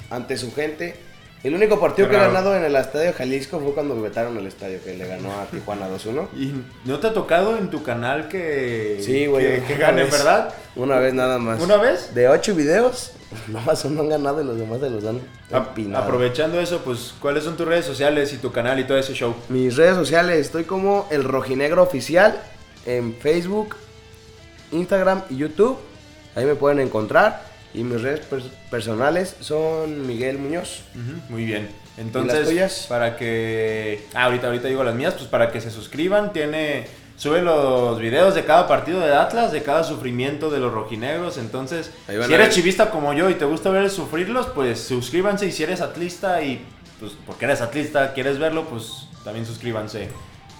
[0.09, 1.10] ante su gente.
[1.43, 2.31] El único partido que raro.
[2.31, 5.87] ganado en el Estadio Jalisco fue cuando vetaron el estadio, que le ganó a Tijuana
[5.89, 6.27] 2-1.
[6.37, 6.53] ¿Y
[6.85, 9.61] no te ha tocado en tu canal que, Sí, güey.
[9.61, 10.11] que, que gane, vez.
[10.11, 10.53] verdad?
[10.75, 11.59] Una vez nada más.
[11.59, 12.13] ¿Una vez?
[12.13, 13.13] De ocho videos,
[13.47, 15.19] nomás uno han ganado y los demás se los dan
[15.51, 16.05] A- empinados.
[16.05, 19.33] aprovechando eso, pues, ¿cuáles son tus redes sociales y tu canal y todo ese show?
[19.49, 22.39] Mis redes sociales, estoy como el Rojinegro Oficial
[22.85, 23.75] en Facebook,
[24.71, 25.77] Instagram y YouTube.
[26.35, 27.49] Ahí me pueden encontrar.
[27.73, 30.81] Y mis redes pers- personales son Miguel Muñoz.
[31.29, 31.69] Muy bien.
[31.97, 34.05] ¿Y Entonces, las para que...
[34.13, 36.85] Ah, ahorita, ahorita digo las mías, pues para que se suscriban, tiene...
[37.17, 41.37] Sube los videos de cada partido de Atlas, de cada sufrimiento de los rojinegros.
[41.37, 42.49] Entonces, si eres ver.
[42.49, 45.45] chivista como yo y te gusta ver sufrirlos, pues suscríbanse.
[45.45, 46.65] Y si eres atlista y,
[46.99, 50.07] pues, porque eres atlista, quieres verlo, pues también suscríbanse.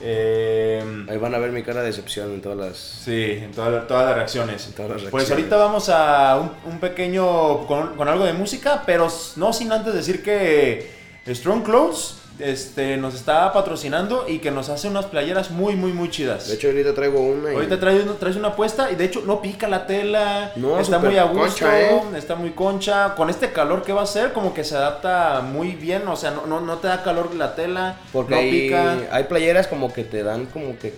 [0.04, 2.78] Eh, Ahí van a ver mi cara de decepción en todas las...
[2.78, 4.66] Sí, en toda- todas las reacciones.
[4.68, 5.32] En todas las Pues reacciones.
[5.32, 9.94] ahorita vamos a un, un pequeño, con, con algo de música, pero no sin antes
[9.94, 10.90] decir que
[11.28, 16.10] Strong Clothes este, nos está patrocinando y que nos hace unas playeras muy, muy, muy
[16.10, 16.48] chidas.
[16.48, 17.56] De hecho, ahorita traigo una y...
[17.56, 21.00] Ahorita traes, una- traes una apuesta y de hecho no pica la tela, No, está
[21.00, 22.02] muy a gusto, concha, ¿eh?
[22.18, 23.16] está muy concha.
[23.16, 26.32] Con este calor que va a ser, como que se adapta muy bien, o sea,
[26.32, 28.98] no, no, no te da calor la tela, Porque no hay, pica.
[29.12, 30.94] hay playeras como que te dan como que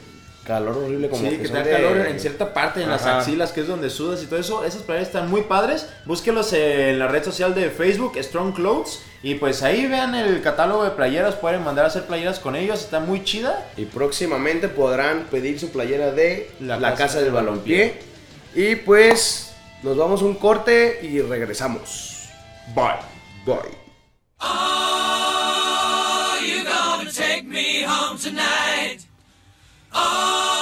[0.45, 3.51] calor horrible, como sí, que, te da de- calor en cierta parte, en las axilas,
[3.51, 4.63] que es donde sudas y todo eso.
[4.65, 5.87] Esas playeras están muy padres.
[6.05, 9.01] Búsquelos en la red social de Facebook, Strong Clothes.
[9.21, 11.35] Y pues ahí vean el catálogo de playeras.
[11.35, 12.81] Pueden mandar a hacer playeras con ellos.
[12.81, 13.69] Está muy chida.
[13.77, 18.01] Y próximamente podrán pedir su playera de La La, Casa Casa, del del Balompié.
[18.53, 22.29] Y pues nos vamos a un corte y regresamos.
[22.75, 22.99] Bye.
[23.45, 24.92] Bye.
[29.95, 30.52] Oh,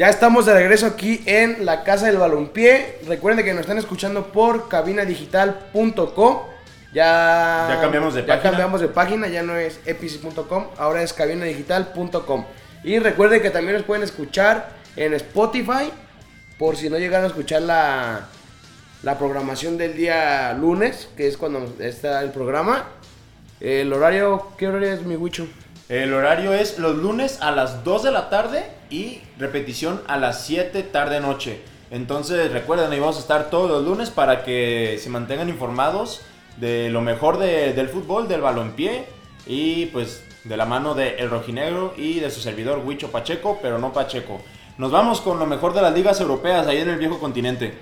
[0.00, 3.00] Ya estamos de regreso aquí en la Casa del Balompié.
[3.06, 6.38] Recuerden que nos están escuchando por cabinadigital.com.
[6.94, 8.50] Ya, Ya cambiamos de ya página.
[8.50, 12.46] cambiamos de página, ya no es epici.com, ahora es cabinadigital.com.
[12.82, 15.92] Y recuerden que también nos pueden escuchar en Spotify,
[16.58, 18.26] por si no llegaron a escuchar la,
[19.02, 22.86] la programación del día lunes, que es cuando está el programa.
[23.60, 25.46] El horario, ¿qué horario es mi Wicho?
[25.90, 30.46] El horario es los lunes a las 2 de la tarde y repetición a las
[30.46, 31.60] 7 tarde noche.
[31.90, 36.20] Entonces recuerden, ahí vamos a estar todos los lunes para que se mantengan informados
[36.58, 39.04] de lo mejor de- del fútbol, del balompié
[39.48, 43.78] y pues de la mano de El Rojinegro y de su servidor Huicho Pacheco, pero
[43.78, 44.40] no Pacheco.
[44.78, 47.74] Nos vamos con lo mejor de las ligas europeas ahí en el viejo continente.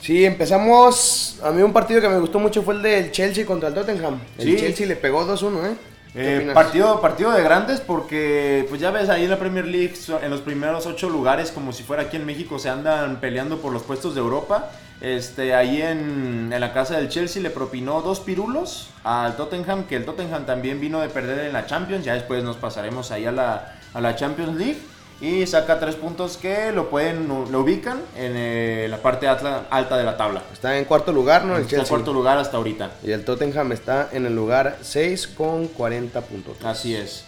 [0.00, 1.38] Sí, empezamos.
[1.44, 4.18] A mí un partido que me gustó mucho fue el del Chelsea contra el Tottenham.
[4.38, 4.56] El Sí.
[4.56, 5.74] Chelsea le pegó 2-1, ¿eh?
[6.12, 9.94] ¿Qué Eh, partido, partido de grandes porque, pues ya ves, ahí en la Premier League,
[10.22, 13.72] en los primeros ocho lugares, como si fuera aquí en México, se andan peleando por
[13.72, 14.70] los puestos de Europa.
[15.00, 19.96] Este, ahí en, en la casa del Chelsea le propinó dos pirulos al Tottenham, que
[19.96, 23.32] el Tottenham también vino de perder en la Champions, ya después nos pasaremos ahí a
[23.32, 24.78] la, a la Champions League.
[25.20, 29.98] Y saca tres puntos que lo pueden, lo ubican en eh, la parte atla- alta
[29.98, 30.42] de la tabla.
[30.52, 31.56] Está en cuarto lugar, ¿no?
[31.56, 32.92] El Está en cuarto lugar hasta ahorita.
[33.04, 36.56] Y el Tottenham está en el lugar 6 con 40 puntos.
[36.64, 37.24] Así es.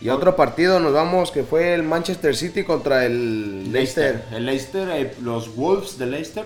[0.00, 4.22] Y otro partido nos vamos que fue el Manchester City contra el Leicester.
[4.30, 6.44] El Leicester, eh, los Wolves de Leicester.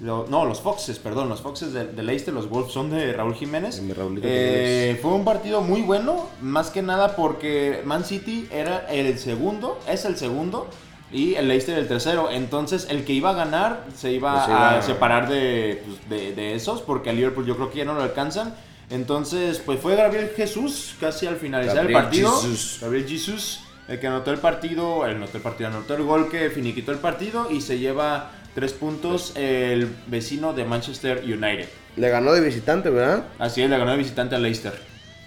[0.00, 3.34] Lo- no, los Foxes, perdón, los Foxes de, de Leicester, los Wolves son de Raúl
[3.34, 3.80] Jiménez.
[3.86, 9.18] De Eh, fue un partido muy bueno, más que nada porque Man City era el
[9.18, 10.68] segundo, es el segundo,
[11.10, 12.30] y el Leicester el tercero.
[12.30, 16.08] Entonces el que iba a ganar se iba, Pues iba a a- separar de, pues,
[16.08, 18.54] de, de esos, porque al Liverpool yo creo que ya no lo alcanzan.
[18.90, 22.32] Entonces, pues fue Gabriel Jesús casi al finalizar Gabriel el partido.
[22.80, 26.48] Gabriel Jesús, el que anotó el partido, el anotó el partido, anotó el gol que
[26.50, 31.68] finiquitó el partido y se lleva tres puntos el vecino de Manchester United.
[31.96, 33.24] Le ganó de visitante, ¿verdad?
[33.38, 34.74] Así es, le ganó de visitante a Leicester.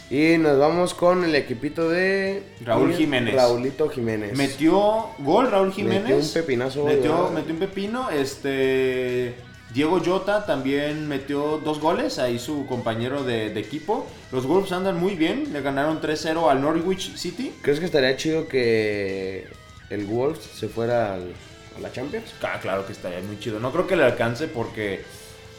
[0.10, 3.34] Y nos vamos con el equipito de Raúl Jiménez.
[3.34, 4.38] Raulito Jiménez.
[4.38, 6.04] Metió gol Raúl Jiménez.
[6.04, 8.10] Metió un pepinazo, Metió, un pepino.
[8.10, 9.36] Este.
[9.74, 14.06] Diego Jota también metió dos goles, ahí su compañero de, de equipo.
[14.34, 17.54] Los Wolves andan muy bien, le ganaron 3-0 al Norwich City.
[17.62, 19.48] ¿Crees que estaría chido que
[19.90, 21.32] el Wolves se fuera al-
[21.78, 22.34] a la Champions?
[22.42, 23.60] Ah, claro que estaría muy chido.
[23.60, 25.04] No creo que le alcance porque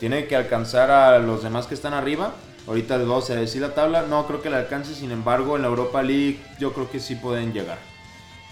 [0.00, 2.34] tiene que alcanzar a los demás que están arriba.
[2.66, 4.02] Ahorita el 12 decir la tabla.
[4.02, 4.94] No creo que le alcance.
[4.94, 7.78] Sin embargo, en la Europa League yo creo que sí pueden llegar.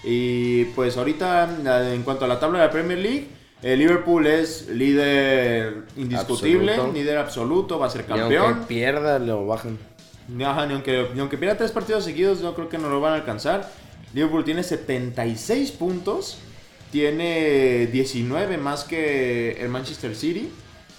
[0.03, 1.49] Y pues ahorita,
[1.93, 3.27] en cuanto a la tabla de la Premier League,
[3.61, 6.93] el Liverpool es líder indiscutible, Absoluto.
[6.97, 8.43] líder absoluto, va a ser campeón.
[8.45, 9.77] aunque pierda, lo bajan.
[10.43, 13.13] Ajá, ni aunque, ni aunque pierda tres partidos seguidos, yo creo que no lo van
[13.13, 13.69] a alcanzar.
[14.15, 16.39] Liverpool tiene 76 puntos,
[16.91, 20.51] tiene 19 más que el Manchester City.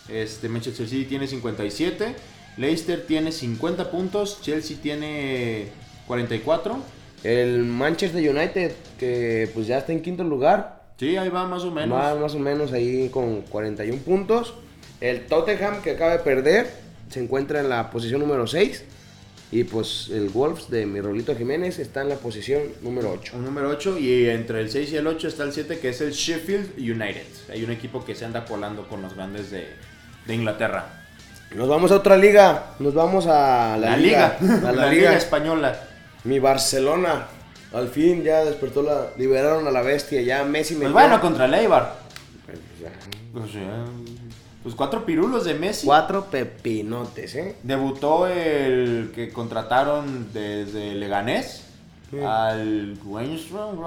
[0.09, 2.15] Este Manchester City tiene 57,
[2.57, 5.67] Leicester tiene 50 puntos, Chelsea tiene
[6.07, 6.79] 44.
[7.23, 11.73] El Manchester United, que pues ya está en quinto lugar, Sí, ahí va más o
[11.73, 11.99] menos.
[11.99, 14.55] va más o menos ahí con 41 puntos.
[15.01, 16.71] El Tottenham, que acaba de perder,
[17.09, 18.85] se encuentra en la posición número 6.
[19.53, 23.35] Y pues el Wolves de mi Rolito Jiménez está en la posición número 8.
[23.37, 26.01] Un número 8 y entre el 6 y el 8 está el 7 que es
[26.01, 27.27] el Sheffield United.
[27.51, 29.69] Hay un equipo que se anda colando con los grandes de,
[30.27, 31.01] de Inglaterra.
[31.55, 32.75] Nos vamos a otra liga.
[32.79, 34.39] Nos vamos a la, La, liga.
[34.41, 35.11] liga, A la, la, liga.
[35.11, 35.17] liga.
[35.17, 35.81] española.
[36.25, 37.27] Mi Barcelona.
[37.75, 39.09] Al fin ya despertó la.
[39.19, 40.23] Liberaron a la bestia.
[40.23, 41.97] Ya Messi me Pues bueno, contra el Eibar.
[42.47, 42.91] Pues ya.
[43.35, 43.85] Pues, ya,
[44.63, 45.87] pues cuatro pirulos de Messi.
[45.87, 47.57] Cuatro pepinotes, ¿eh?
[47.63, 51.65] Debutó el que contrataron desde Leganés.
[52.27, 53.79] Al Weinstrom,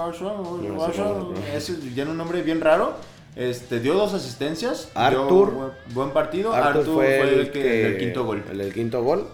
[1.53, 2.95] ese tiene un nombre bien raro.
[3.35, 4.89] Este, dio dos asistencias.
[4.93, 5.51] dio Arthur.
[5.51, 6.53] buen, buen partido.
[6.53, 8.43] Arthur, Arthur, fue, el, que, que- el quinto gol.
[8.51, 9.27] El quinto gol.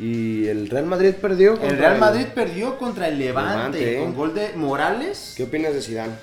[0.00, 1.52] Y el Real Madrid perdió.
[1.60, 4.00] El Real Madrid perdió contra el Levante, Levante, ¿eh?
[4.02, 5.34] con gol de Morales.
[5.36, 6.14] ¿Qué opinas de Zidane?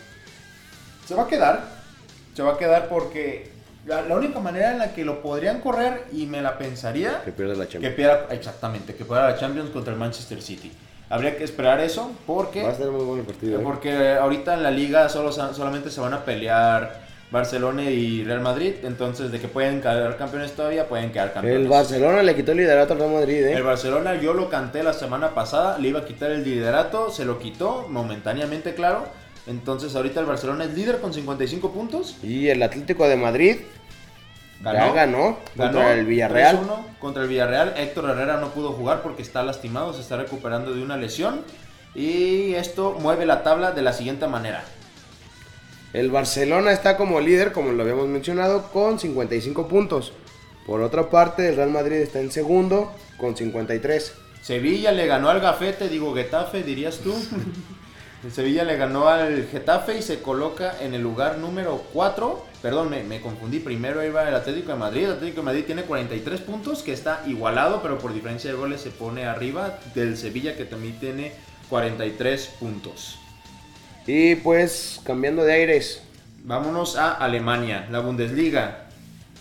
[1.07, 1.69] Se va a quedar.
[2.34, 3.49] Se va a quedar porque
[3.85, 7.31] la, la única manera en la que lo podrían correr, y me la pensaría, Que
[7.31, 7.95] pierde la que Champions.
[7.95, 10.71] pierda, exactamente, que pierda la Champions contra el Manchester City.
[11.09, 13.59] Habría que esperar eso porque, Va a estar muy bueno el partido.
[13.59, 13.63] ¿eh?
[13.63, 18.75] porque ahorita en la liga solo, solamente se van a pelear Barcelona y Real Madrid.
[18.83, 21.61] Entonces, de que pueden quedar campeones todavía, pueden quedar campeones.
[21.63, 23.53] El Barcelona le quitó el liderato al Real Madrid, ¿eh?
[23.53, 27.25] El Barcelona, yo lo canté la semana pasada, le iba a quitar el liderato, se
[27.25, 29.05] lo quitó momentáneamente, claro.
[29.47, 32.17] Entonces ahorita el Barcelona es líder con 55 puntos.
[32.23, 33.58] Y el Atlético de Madrid
[34.63, 36.60] ya ganó contra el Villarreal.
[36.60, 37.73] 3-1 contra el Villarreal.
[37.77, 41.41] Héctor Herrera no pudo jugar porque está lastimado, se está recuperando de una lesión.
[41.95, 44.63] Y esto mueve la tabla de la siguiente manera.
[45.93, 50.13] El Barcelona está como líder, como lo habíamos mencionado, con 55 puntos.
[50.65, 54.13] Por otra parte, el Real Madrid está en segundo con 53.
[54.41, 57.13] Sevilla le ganó al Gafete, digo Getafe, dirías tú.
[58.24, 62.45] El Sevilla le ganó al Getafe y se coloca en el lugar número 4.
[62.61, 63.59] Perdón, me, me confundí.
[63.59, 65.05] Primero iba el Atlético de Madrid.
[65.05, 68.82] El Atlético de Madrid tiene 43 puntos, que está igualado, pero por diferencia de goles
[68.82, 71.32] se pone arriba del Sevilla, que también tiene
[71.69, 73.17] 43 puntos.
[74.05, 76.03] Y pues, cambiando de aires,
[76.43, 78.86] Vámonos a Alemania, la Bundesliga.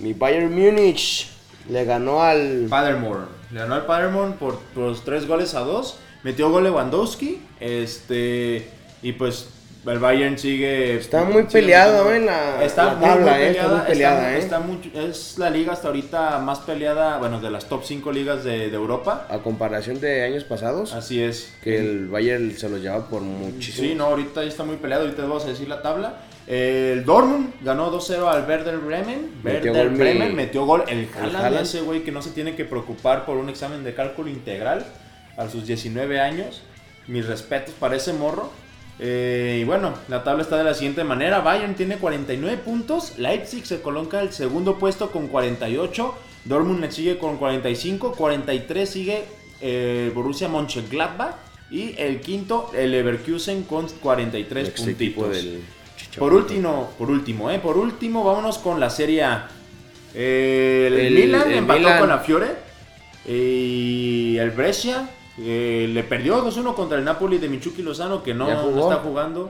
[0.01, 1.31] mi Bayern Múnich
[1.69, 2.67] le ganó al...
[2.69, 3.27] Paderborn.
[3.51, 5.99] Le ganó al Paderborn por, por los 3 goles a 2.
[6.23, 7.41] Metió gol Lewandowski.
[7.61, 8.69] Este.
[9.03, 9.49] Y pues
[9.87, 10.97] el Bayern sigue.
[10.97, 12.21] Está muy sigue peleado, ¿eh?
[12.21, 13.51] La, Está la muy, tabla, muy ¿eh?
[13.51, 14.39] Está muy peleada, ¿eh?
[14.39, 14.61] está
[14.95, 18.77] es la liga hasta ahorita más peleada, bueno, de las top 5 ligas de, de
[18.77, 19.27] Europa.
[19.31, 21.55] A comparación de años pasados, Así es.
[21.63, 23.89] que el Bayern se lo lleva por muchísimo.
[23.89, 25.05] Sí, no, ahorita está muy peleado.
[25.05, 26.17] Ahorita vamos a decir la tabla.
[26.47, 29.31] El Dortmund ganó 2-0 al Werder Bremen.
[29.43, 30.85] Metió Werder mi- Bremen metió gol.
[30.89, 31.57] El Haaland.
[31.61, 34.85] ese güey que no se tiene que preocupar por un examen de cálculo integral
[35.41, 36.63] a sus 19 años.
[37.07, 38.51] Mis respetos para ese morro.
[38.99, 41.41] Eh, y bueno, la tabla está de la siguiente manera.
[41.41, 43.19] Bayern tiene 49 puntos.
[43.19, 46.15] Leipzig se coloca el segundo puesto con 48.
[46.45, 48.13] Dortmund le sigue con 45.
[48.13, 49.25] 43 sigue
[49.61, 51.35] eh, Borussia Mönchengladbach.
[51.71, 55.31] Y el quinto, el Leverkusen con 43 Ex equipo puntitos.
[55.37, 55.61] del.
[56.19, 59.49] Por último, por último, eh, por último, vámonos con la Serie A.
[60.15, 61.99] Eh, el, El- Milan el empató Milan.
[62.01, 62.49] con la Fiore.
[63.27, 65.09] Y el Brescia
[65.39, 69.49] eh, le perdió 2-1 contra el Napoli de Michuki Lozano, que no, está jugando.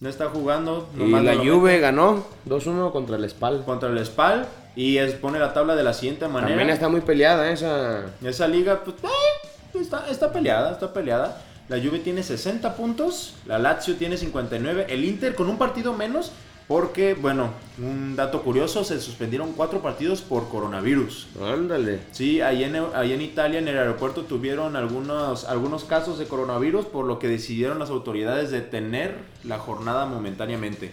[0.00, 0.88] No está jugando.
[0.98, 3.64] Y la Juve ganó 2-1 contra el Spal.
[3.64, 4.46] contra el Spal.
[4.76, 6.48] Y es- pone la tabla de la siguiente manera.
[6.48, 8.06] También está muy peleada esa.
[8.24, 11.40] Esa liga, pues, eh, está, está peleada, está peleada.
[11.68, 16.32] La Juve tiene 60 puntos, la Lazio tiene 59, el Inter con un partido menos,
[16.66, 21.28] porque, bueno, un dato curioso, se suspendieron cuatro partidos por coronavirus.
[21.40, 22.00] Ándale.
[22.12, 26.86] Sí, ahí en, ahí en Italia, en el aeropuerto, tuvieron algunos, algunos casos de coronavirus,
[26.86, 30.92] por lo que decidieron las autoridades detener la jornada momentáneamente.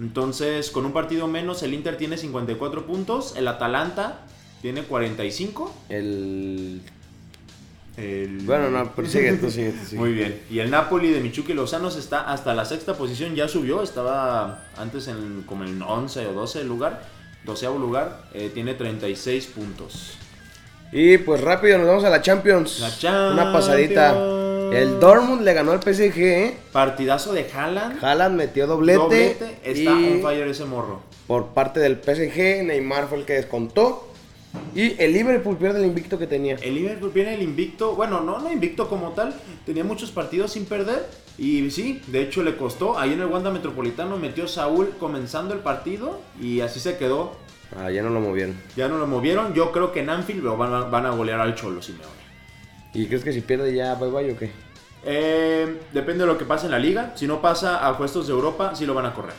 [0.00, 4.26] Entonces, con un partido menos, el Inter tiene 54 puntos, el Atalanta
[4.62, 5.74] tiene 45.
[5.88, 6.80] El.
[7.96, 8.38] El...
[8.44, 10.00] Bueno, no, pero sigue tú, sigue tú, sigue.
[10.00, 10.40] Muy bien.
[10.50, 15.08] Y el Napoli de Michuki Lozano está hasta la sexta posición, ya subió, estaba antes
[15.08, 17.02] en como el 11 o 12 lugar,
[17.44, 20.16] 12 lugar, eh, tiene 36 puntos.
[20.92, 22.80] Y pues rápido nos vamos a la Champions.
[22.80, 23.32] La Champions.
[23.32, 24.12] Una pasadita.
[24.72, 26.56] El Dortmund le ganó al PSG, ¿eh?
[26.72, 28.02] Partidazo de Haaland.
[28.02, 28.98] Haaland metió doblete.
[28.98, 31.02] Doblete, está y on fire ese morro.
[31.26, 34.11] por parte del PSG, Neymar fue el que descontó.
[34.74, 36.56] Y el Liverpool pierde el invicto que tenía.
[36.56, 39.34] El Liverpool viene el invicto, bueno, no, no invicto como tal,
[39.66, 41.06] tenía muchos partidos sin perder
[41.38, 45.60] y sí, de hecho le costó, ahí en el Wanda Metropolitano metió Saúl comenzando el
[45.60, 47.36] partido y así se quedó,
[47.74, 48.54] Ah, ya no lo movieron.
[48.76, 51.40] ya no lo movieron, yo creo que en Anfield lo van a, van a golear
[51.40, 52.12] al Cholo Simeone.
[52.92, 54.50] ¿Y crees que si pierde ya bye bye o qué?
[55.04, 58.34] Eh, depende de lo que pase en la liga, si no pasa a puestos de
[58.34, 59.34] Europa, sí lo van a correr.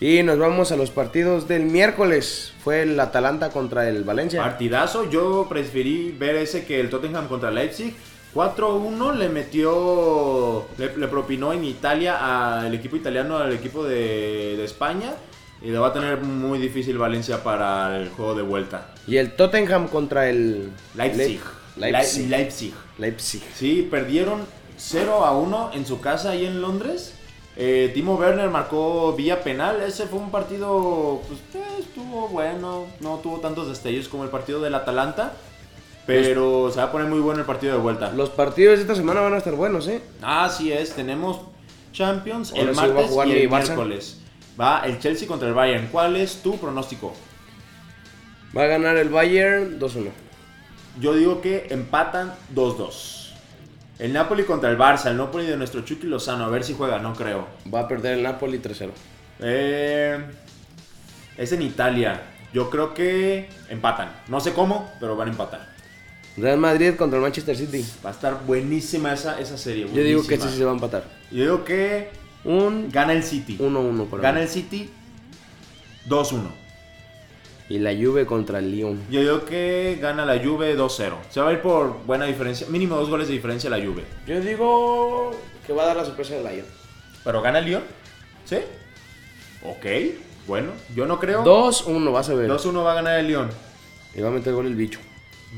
[0.00, 2.52] Y nos vamos a los partidos del miércoles.
[2.62, 4.40] Fue el Atalanta contra el Valencia.
[4.42, 7.94] Partidazo, yo preferí ver ese que el Tottenham contra Leipzig.
[8.34, 14.64] 4-1 le metió, le, le propinó en Italia al equipo italiano, al equipo de, de
[14.64, 15.14] España.
[15.60, 18.94] Y le va a tener muy difícil Valencia para el juego de vuelta.
[19.08, 21.40] Y el Tottenham contra el Leipzig.
[21.76, 22.22] Le- Leipzig.
[22.28, 22.74] Le- Leipzig.
[22.98, 23.42] Leipzig.
[23.56, 24.42] Sí, perdieron
[24.76, 27.14] 0 a 1 en su casa ahí en Londres.
[27.60, 29.82] Eh, Timo Werner marcó vía penal.
[29.82, 32.86] Ese fue un partido, pues eh, estuvo bueno.
[33.00, 35.34] No tuvo tantos destellos como el partido del Atalanta.
[36.06, 38.12] Pero se va a poner muy bueno el partido de vuelta.
[38.12, 40.00] Los partidos de esta semana van a estar buenos, ¿eh?
[40.22, 41.40] Así es, tenemos
[41.92, 43.64] Champions Ahora el sí va a martes jugar y el Barça.
[43.64, 44.20] miércoles.
[44.58, 45.88] Va el Chelsea contra el Bayern.
[45.92, 47.12] ¿Cuál es tu pronóstico?
[48.56, 50.10] Va a ganar el Bayern 2-1.
[50.98, 53.17] Yo digo que empatan 2-2.
[53.98, 56.98] El Napoli contra el Barça, el Napoli de nuestro Chucky Lozano, a ver si juega,
[56.98, 57.48] no creo.
[57.72, 58.90] Va a perder el Napoli 3-0.
[59.40, 60.24] Eh,
[61.36, 62.22] es en Italia.
[62.52, 64.12] Yo creo que empatan.
[64.28, 65.68] No sé cómo, pero van a empatar.
[66.36, 67.84] Real Madrid contra el Manchester City.
[68.04, 69.86] Va a estar buenísima esa, esa serie.
[69.92, 70.50] Yo digo que buenísima.
[70.52, 71.04] sí se va a empatar.
[71.32, 72.10] Yo digo que
[72.44, 73.58] Un gana el City.
[73.58, 74.88] 1-1 por Gana el City
[76.08, 76.67] 2-1.
[77.68, 79.02] Y la Juve contra el Lyon.
[79.10, 81.14] Yo digo que gana la Juve 2-0.
[81.30, 82.66] Se va a ir por buena diferencia.
[82.68, 84.04] Mínimo dos goles de diferencia la Juve.
[84.26, 85.32] Yo digo
[85.66, 86.66] que va a dar la sorpresa del Lyon.
[87.24, 87.82] ¿Pero gana el Lyon?
[88.44, 88.56] ¿Sí?
[89.64, 89.86] Ok.
[90.46, 91.44] Bueno, yo no creo.
[91.44, 92.50] 2-1, vas a ver.
[92.50, 93.50] 2-1 va a ganar el Lyon.
[94.14, 95.00] Y va a meter gol el bicho.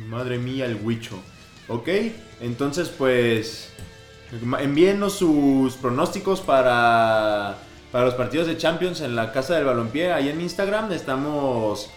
[0.08, 1.20] Madre mía, el Huicho.
[1.70, 1.88] Ok,
[2.40, 3.72] entonces pues
[4.58, 7.58] envíennos sus pronósticos para
[7.92, 11.90] para los partidos de Champions en la Casa del Balompié, ahí en Instagram estamos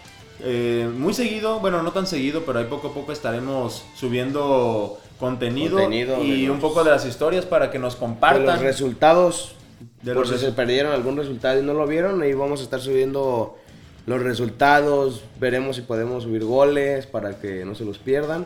[0.44, 5.78] eh, muy seguido, bueno, no tan seguido, pero ahí poco a poco estaremos subiendo contenido,
[5.78, 8.46] Contenido de y los- un poco de las historias para que nos De compartan.
[8.46, 9.56] los resultados,
[10.02, 12.60] De por los si resu- se perdieron algún resultado y no lo vieron, ahí vamos
[12.60, 13.58] a estar subiendo
[14.06, 18.46] los resultados, veremos si podemos subir goles para que no se los pierdan.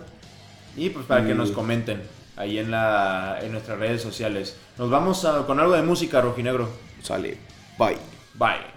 [0.75, 2.03] Y pues para que nos comenten
[2.35, 4.55] ahí en, la, en nuestras redes sociales.
[4.77, 6.69] Nos vamos a- con algo de música, Rojinegro.
[7.01, 7.37] Sale,
[7.79, 7.97] bye.
[8.35, 8.76] Bye.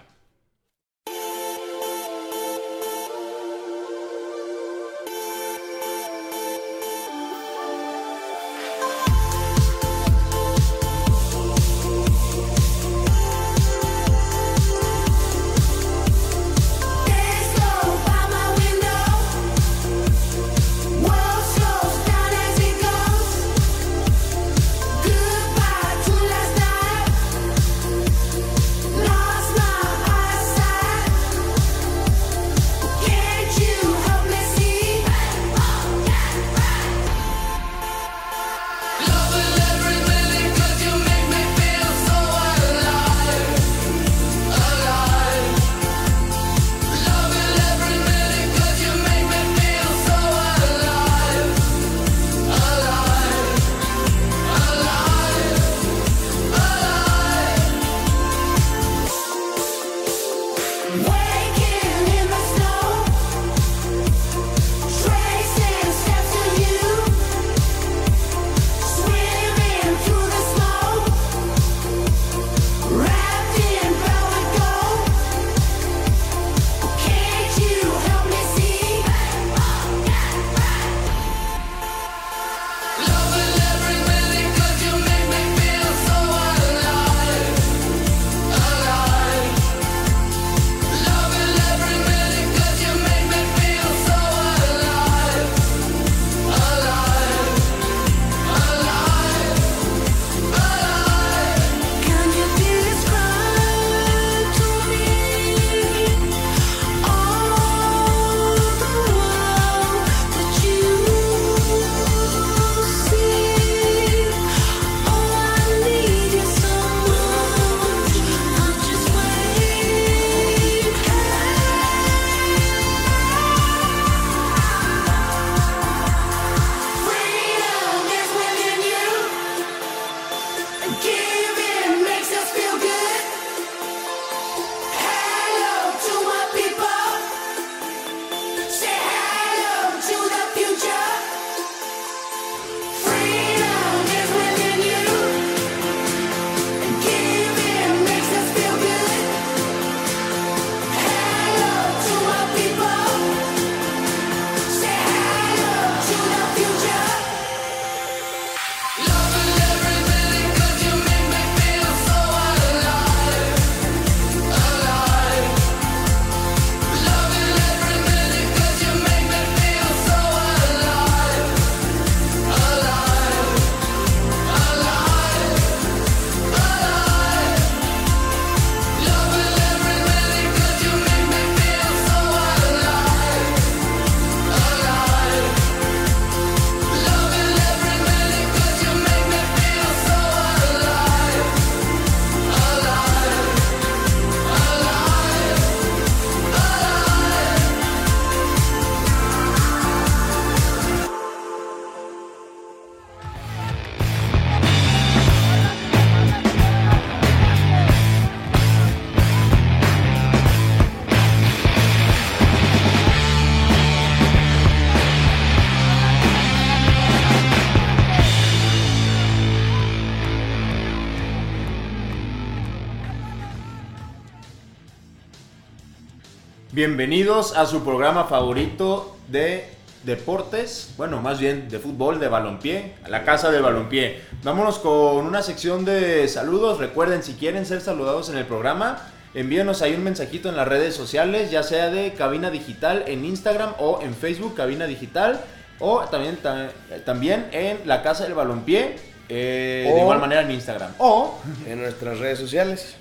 [226.84, 229.68] Bienvenidos a su programa favorito de
[230.04, 234.22] deportes, bueno, más bien de fútbol, de balompié, a la casa del balompié.
[234.42, 236.78] Vámonos con una sección de saludos.
[236.78, 238.96] Recuerden, si quieren ser saludados en el programa,
[239.34, 243.74] envíenos ahí un mensajito en las redes sociales, ya sea de Cabina Digital en Instagram
[243.78, 245.38] o en Facebook, Cabina Digital,
[245.80, 246.70] o también, ta-
[247.04, 248.96] también en la casa del balompié,
[249.28, 250.92] eh, de igual manera en Instagram.
[250.96, 252.94] O En nuestras redes sociales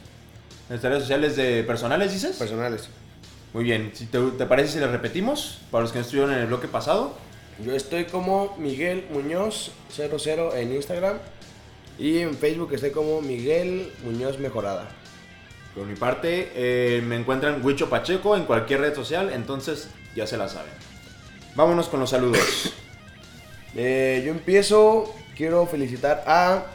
[0.68, 2.36] en nuestras redes sociales de personales, dices.
[2.36, 2.90] personales.
[3.54, 6.40] Muy bien, si te, te parece si les repetimos, para los que no estuvieron en
[6.40, 7.16] el bloque pasado.
[7.66, 11.18] Yo estoy como Miguel Muñoz 00 en Instagram
[11.98, 14.90] y en Facebook estoy como Miguel Muñoz Mejorada.
[15.76, 20.38] Por mi parte, eh, me encuentran Huicho Pacheco en cualquier red social, entonces ya se
[20.38, 20.72] la saben.
[21.56, 22.74] Vámonos con los saludos.
[23.76, 26.66] Eh, yo empiezo, quiero felicitar a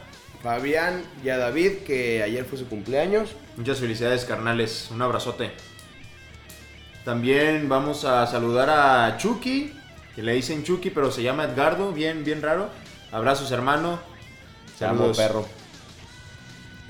[0.41, 3.31] Fabián y a David, que ayer fue su cumpleaños.
[3.57, 4.87] Muchas felicidades, carnales.
[4.91, 5.51] Un abrazote.
[7.05, 9.71] También vamos a saludar a Chucky,
[10.15, 12.69] que le dicen Chucky, pero se llama Edgardo, bien, bien raro.
[13.11, 13.99] Abrazos, hermano.
[14.77, 15.15] Saludos.
[15.15, 15.45] perro.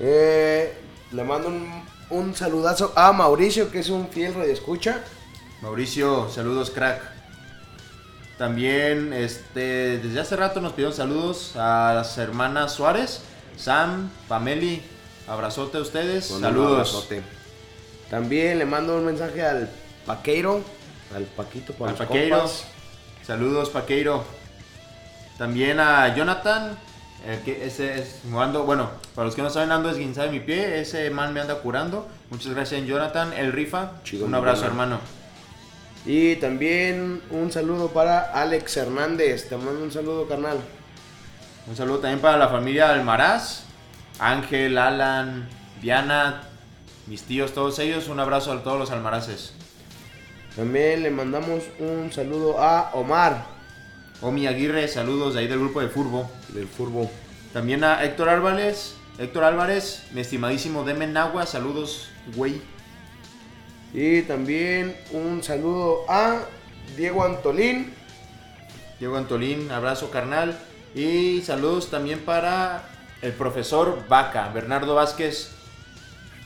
[0.00, 0.74] Eh,
[1.12, 5.04] le mando un, un saludazo a Mauricio, que es un fiel escucha.
[5.60, 7.02] Mauricio, saludos, crack.
[8.38, 13.20] También, este, desde hace rato nos pidieron saludos a las hermanas Suárez,
[13.58, 14.82] Sam, Pameli.
[15.28, 16.28] Abrazote a ustedes.
[16.28, 16.72] Con saludos.
[16.72, 17.22] abrazote.
[18.08, 19.68] También le mando un mensaje al
[20.06, 20.60] Paqueiro,
[21.14, 22.36] al Paquito, para Al los Paqueiro.
[22.38, 22.64] compas.
[23.26, 24.24] Saludos, Paqueiro.
[25.38, 26.78] También a Jonathan.
[27.26, 28.62] el que ese es jugando.
[28.64, 30.80] Bueno, para los que no saben, ando esguinzado de mi pie.
[30.80, 32.06] Ese man me anda curando.
[32.30, 33.32] Muchas gracias, Jonathan.
[33.32, 33.92] El rifa.
[34.04, 34.96] Chido, Un abrazo, hermano.
[34.96, 35.16] hermano.
[36.06, 39.48] Y también un saludo para Alex Hernández.
[39.48, 40.58] Te mando un saludo, carnal.
[41.66, 43.64] Un saludo también para la familia Almaraz.
[44.20, 45.48] Ángel, Alan,
[45.82, 46.42] Diana,
[47.08, 48.06] mis tíos, todos ellos.
[48.06, 49.52] Un abrazo a todos los almaraces.
[50.56, 53.56] También le mandamos un saludo a Omar
[54.22, 56.30] Omi Aguirre, saludos de ahí del grupo de Furbo.
[56.48, 57.10] del Furbo.
[57.52, 58.94] También a Héctor Álvarez.
[59.18, 62.60] Héctor Álvarez, mi estimadísimo Deme Nagua, saludos, güey.
[63.92, 66.40] Y también un saludo a
[66.96, 67.92] Diego Antolín.
[68.98, 70.58] Diego Antolín, abrazo carnal.
[70.94, 72.88] Y saludos también para
[73.20, 75.50] el profesor Vaca, Bernardo Vázquez.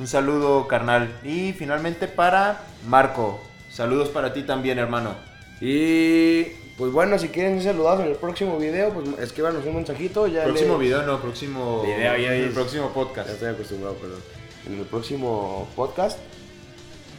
[0.00, 1.12] Un saludo carnal.
[1.22, 3.49] Y finalmente para Marco.
[3.70, 5.14] Saludos para ti también, hermano.
[5.60, 6.44] Y
[6.78, 10.26] pues bueno, si quieren ser saludados en el próximo video, pues escríbanos un mensajito.
[10.26, 13.30] Ya Próximo le- video, no, próximo Video, ya el próximo Ya podcast.
[13.30, 14.20] estoy acostumbrado, perdón.
[14.66, 16.18] En el próximo podcast.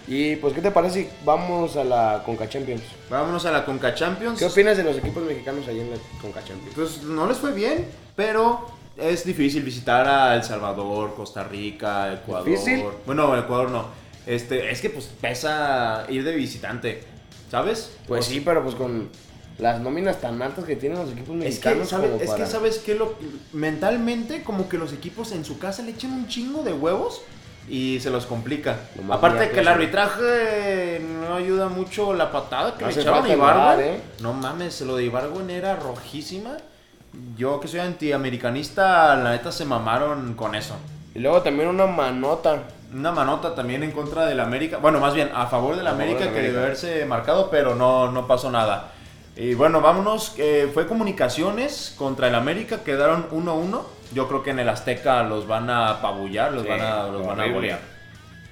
[0.07, 2.81] Y pues, ¿qué te parece si vamos a la Conca Champions?
[3.09, 4.39] Vámonos a la Conca Champions.
[4.39, 6.73] ¿Qué opinas de los equipos mexicanos ahí en la Conca Champions?
[6.75, 7.85] Pues no les fue bien,
[8.15, 8.65] pero
[8.97, 12.47] es difícil visitar a El Salvador, Costa Rica, Ecuador.
[12.49, 12.83] ¿Difícil?
[13.05, 14.00] Bueno, Ecuador no.
[14.25, 17.03] Este, es que pues pesa ir de visitante,
[17.49, 17.91] ¿sabes?
[18.07, 19.09] Pues sí, pero pues con
[19.57, 21.89] las nóminas tan altas que tienen los equipos Es que, mexicanos.
[21.89, 23.15] ¿sabe- como es que sabes que lo
[23.53, 27.21] mentalmente como que los equipos en su casa le echan un chingo de huevos
[27.69, 28.77] y se los complica.
[29.09, 33.87] Aparte que el arbitraje no ayuda mucho la patada que No le echaron a Ibargüen.
[33.87, 34.01] ¿eh?
[34.21, 36.57] No mames, lo de Ibargüen era rojísima.
[37.37, 40.75] Yo que soy antiamericanista, la neta se mamaron con eso.
[41.13, 42.63] Y luego también una manota.
[42.93, 44.77] Una manota también en contra del América.
[44.77, 48.11] Bueno, más bien a favor del favor América del que debe haberse marcado, pero no,
[48.11, 48.91] no pasó nada.
[49.35, 50.33] Y bueno, vámonos.
[50.37, 53.81] eh, fue comunicaciones contra el América, quedaron 1-1.
[54.13, 57.25] Yo creo que en el Azteca los van a apabullar, los Sí, van a, los
[57.25, 57.79] van a golear.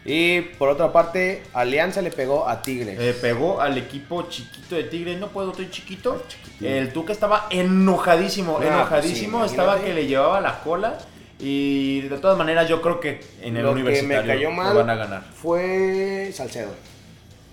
[0.05, 2.97] Y por otra parte, Alianza le pegó a Tigres.
[2.97, 5.17] Eh, pegó al equipo chiquito de Tigre.
[5.17, 6.23] No puedo, estoy chiquito.
[6.61, 9.39] El Tuca estaba enojadísimo, Ah, enojadísimo.
[9.39, 10.97] pues sí, estaba que le llevaba la cola.
[11.39, 14.89] Y de todas maneras, yo creo que en el lo que me universitario lo van
[14.89, 15.23] a ganar.
[15.33, 16.71] fue Salcedo.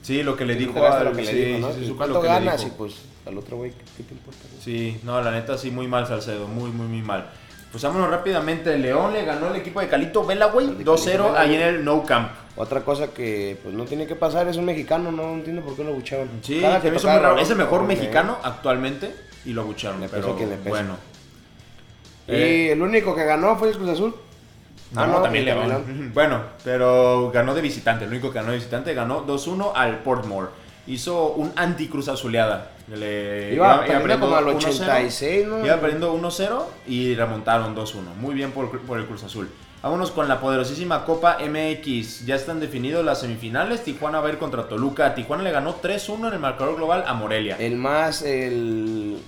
[0.02, 1.72] Sí, lo que le dijo ¿Te acuerdas al lo que le sí, dijo, no?
[1.72, 2.60] sí, ¿Y supe ¿Cuánto lo que le ganas?
[2.64, 2.72] dijo.
[2.74, 2.94] Y pues
[3.26, 4.40] al otro güey, ¿qué te importa?
[4.62, 7.26] Sí, no, la neta sí, muy mal Salcedo, muy, muy, muy mal.
[7.72, 8.78] Pues vámonos rápidamente.
[8.78, 10.68] León le ganó el equipo de Calito Vela, güey.
[10.68, 12.30] Calito 2-0 Vela, ahí en el No Camp.
[12.56, 15.84] Otra cosa que pues no tiene que pasar es un mexicano, no entiendo por qué
[15.84, 16.28] lo buchaban.
[16.42, 17.22] Sí, se me hizo tocaba muy raro.
[17.34, 19.14] balón, Es el mejor mexicano actualmente
[19.44, 20.00] y lo abucharon.
[20.00, 20.68] Le pesa pero le pesa.
[20.70, 20.96] bueno.
[22.28, 22.66] ¿Eh?
[22.66, 24.14] Y el único que ganó fue el Cruz Azul.
[24.92, 25.68] No, Ah, no, también León.
[25.68, 28.04] también Bueno, pero ganó de visitante.
[28.04, 30.48] El único que ganó de visitante ganó 2-1 al Portmore.
[30.86, 32.70] Hizo un anti-cruz azuleada.
[32.88, 35.66] Le, Iba perdiendo perdiendo como al 1-0, 86, ¿no?
[35.66, 38.14] Iba perdiendo 1-0 y remontaron 2-1.
[38.20, 39.50] Muy bien por, por el Cruz Azul.
[39.82, 42.24] Vámonos con la poderosísima Copa MX.
[42.24, 43.82] Ya están definidos las semifinales.
[43.84, 45.14] Tijuana va a ir contra Toluca.
[45.14, 47.56] Tijuana le ganó 3-1 en el marcador global a Morelia.
[47.58, 49.18] El más, el,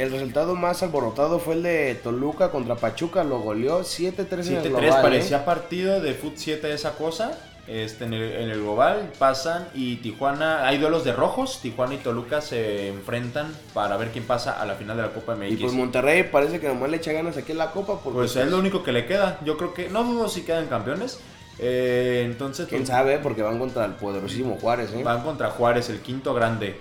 [0.00, 4.62] el resultado más alborotado fue el de Toluca contra Pachuca, lo goleó 7-3 en el
[4.62, 4.84] 7-3 global.
[4.84, 4.92] ¿eh?
[5.02, 7.38] parecía partido de Foot 7 esa cosa.
[7.68, 11.98] Este, en, el, en el global pasan y Tijuana, hay duelos de rojos, Tijuana y
[11.98, 15.52] Toluca se enfrentan para ver quién pasa a la final de la Copa MX.
[15.52, 18.36] Y pues Monterrey parece que nomás le echa ganas aquí en la Copa porque Pues
[18.36, 21.20] es lo único que le queda, yo creo que, no dudo si quedan campeones,
[21.58, 25.02] Eh, entonces quién pues, sabe porque van contra el poderosísimo Juárez, ¿eh?
[25.02, 26.78] van contra Juárez, el quinto grande.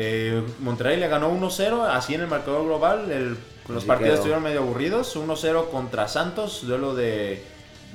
[0.00, 3.36] Eh, Monterrey le ganó 1-0, así en el marcador global, el-
[3.68, 4.14] los partidos quedó.
[4.14, 7.42] estuvieron medio aburridos, 1-0 contra Santos, duelo de,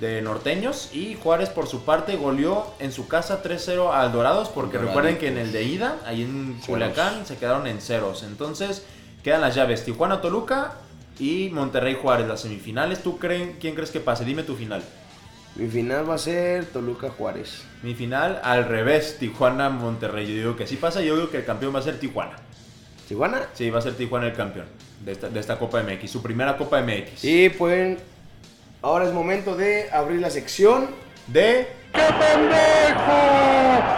[0.02, 4.74] de norteños, y Juárez por su parte goleó en su casa 3-0 al Dorados, porque
[4.78, 4.96] Doraditos.
[4.96, 6.60] recuerden que en el de ida, ahí en.
[6.66, 8.24] Culiacán, se quedaron en ceros.
[8.24, 8.84] Entonces,
[9.24, 10.74] quedan las llaves, Tijuana-Toluca
[11.20, 13.02] y Monterrey-Juárez, las semifinales.
[13.02, 14.26] ¿Tú creen, quién crees que pase?
[14.26, 14.84] Dime tu final.
[15.56, 17.62] Mi final va a ser Toluca Juárez.
[17.84, 20.28] Mi final, al revés, Tijuana-Monterrey.
[20.28, 22.38] Yo digo que sí pasa, yo digo que el campeón va a ser Tijuana.
[23.08, 23.48] ¿Tijuana?
[23.54, 24.66] Sí, va a ser Tijuana el campeón
[25.06, 27.24] de esta, de esta Copa MX, su primera Copa MX.
[27.24, 28.00] Y pues
[28.82, 30.90] ahora es momento de abrir la sección.
[31.28, 31.68] de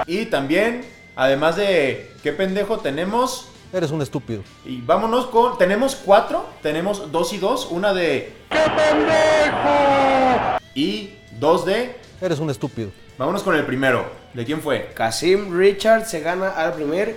[0.08, 0.84] Y también,
[1.16, 3.48] además de qué pendejo, tenemos.
[3.72, 4.44] Eres un estúpido.
[4.66, 5.58] Y vámonos con.
[5.58, 6.46] Tenemos cuatro.
[6.62, 7.70] Tenemos dos y dos.
[7.72, 8.34] Una de.
[8.50, 10.58] ¡Qué pendejo!
[10.76, 11.96] Y dos de.
[12.22, 12.92] Eres un estúpido.
[13.18, 14.06] Vámonos con el primero.
[14.34, 14.92] ¿De quién fue?
[14.94, 17.16] Casim Richard se gana al primer.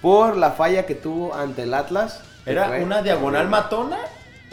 [0.00, 2.20] Por la falla que tuvo ante el Atlas.
[2.44, 3.98] Era fue- una diagonal matona.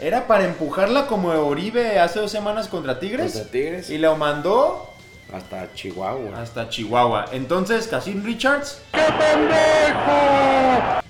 [0.00, 3.32] Era para empujarla como Oribe hace dos semanas contra Tigres.
[3.34, 3.90] Contra Tigres.
[3.90, 4.90] Y lo mandó
[5.32, 6.40] Hasta Chihuahua.
[6.40, 7.26] hasta Chihuahua.
[7.30, 8.80] Entonces, Casim Richards.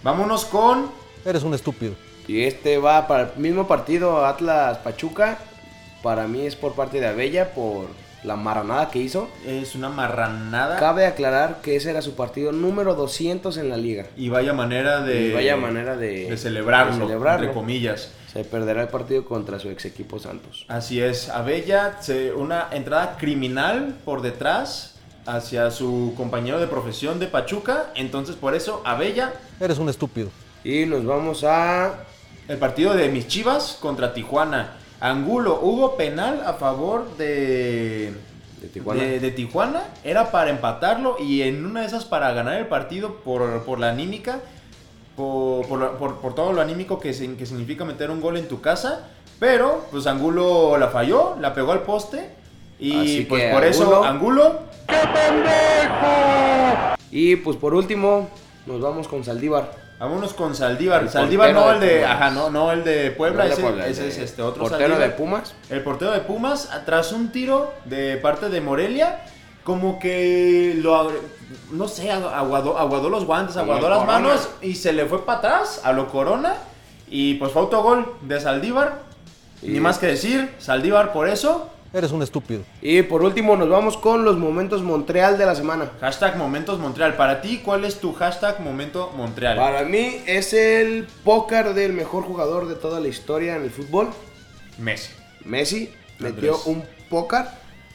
[0.02, 0.90] Vámonos con.
[1.24, 1.94] Eres un estúpido.
[2.28, 5.38] Y este va para el mismo partido Atlas Pachuca.
[6.04, 7.86] Para mí es por parte de Abella por
[8.24, 9.26] la marranada que hizo.
[9.46, 10.76] Es una marranada.
[10.78, 14.04] Cabe aclarar que ese era su partido número 200 en la liga.
[14.14, 15.28] Y vaya manera de.
[15.28, 17.46] Y vaya manera de- de celebrarlo, de celebrarlo.
[17.46, 18.10] entre comillas.
[18.30, 20.66] Se perderá el partido contra su ex equipo Santos.
[20.68, 21.30] Así es.
[21.30, 21.98] Abella,
[22.36, 27.86] una entrada criminal por detrás hacia su compañero de profesión de Pachuca.
[27.94, 30.28] Entonces, por eso, Abella, Eres un estúpido.
[30.64, 31.94] Y nos vamos a
[32.46, 34.76] el partido de mis chivas contra Tijuana.
[35.00, 38.12] Angulo, hubo penal a favor de.
[38.60, 39.02] De Tijuana.
[39.02, 39.82] de- de Tijuana.
[40.04, 43.90] Era para empatarlo y en una de esas para ganar el partido por, por la
[43.90, 44.40] anímica.
[45.16, 48.48] Por, por, la- por- por todo lo anímico que, que significa meter un gol en
[48.48, 49.08] tu casa.
[49.38, 52.30] Pero, pues Angulo la falló, la pegó al poste.
[52.78, 54.60] Y Así pues que por eso, Angulo- Angulo,
[57.10, 58.28] Y pues por último,
[58.66, 59.83] nos vamos con Saldívar.
[59.98, 61.02] Vámonos con Saldívar.
[61.02, 62.04] El Saldívar no el de.
[62.04, 64.98] Ajá, no, no el de Puebla, No ese, Puebla, ese el es este otro Portero
[64.98, 65.08] de.
[65.10, 65.54] Pumas.
[65.70, 69.20] El portero de Pumas, tras un tiro de parte de Morelia,
[69.62, 71.10] como que lo,
[71.70, 74.18] no sé, agu- aguadó, aguadó los guantes, aguadó las Corona.
[74.20, 76.54] manos y se le fue para atrás a lo Corona.
[77.08, 79.02] Y pues fue autogol de Saldívar.
[79.62, 81.70] Ni más que decir, Saldívar por eso.
[81.94, 82.62] Eres un estúpido.
[82.82, 85.92] Y por último, nos vamos con los momentos Montreal de la semana.
[86.00, 87.14] Hashtag Momentos Montreal.
[87.14, 89.56] Para ti, ¿cuál es tu hashtag Momento Montreal?
[89.56, 94.08] Para mí es el póker del mejor jugador de toda la historia en el fútbol.
[94.76, 95.12] Messi.
[95.44, 95.88] Messi
[96.18, 97.44] metió un póker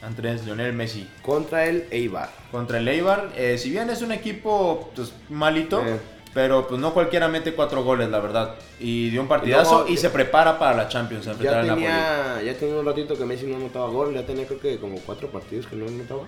[0.02, 1.06] Andrés Lionel Messi.
[1.20, 2.30] contra el Eibar.
[2.50, 3.30] Contra el Eibar.
[3.36, 6.00] eh, si bien es un equipo pues, malito, Eh.
[6.32, 8.54] Pero pues no cualquiera mete cuatro goles, la verdad.
[8.78, 11.26] Y dio un partidazo luego- y, se prepara para la Champions.
[11.26, 14.60] a Ya tenía, ya tenía un ratito que Messi no anotaba gol, ya tenía creo
[14.60, 16.22] que como cuatro partidos que no anotaba.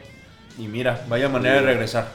[0.59, 2.09] Y mira, vaya manera de regresar.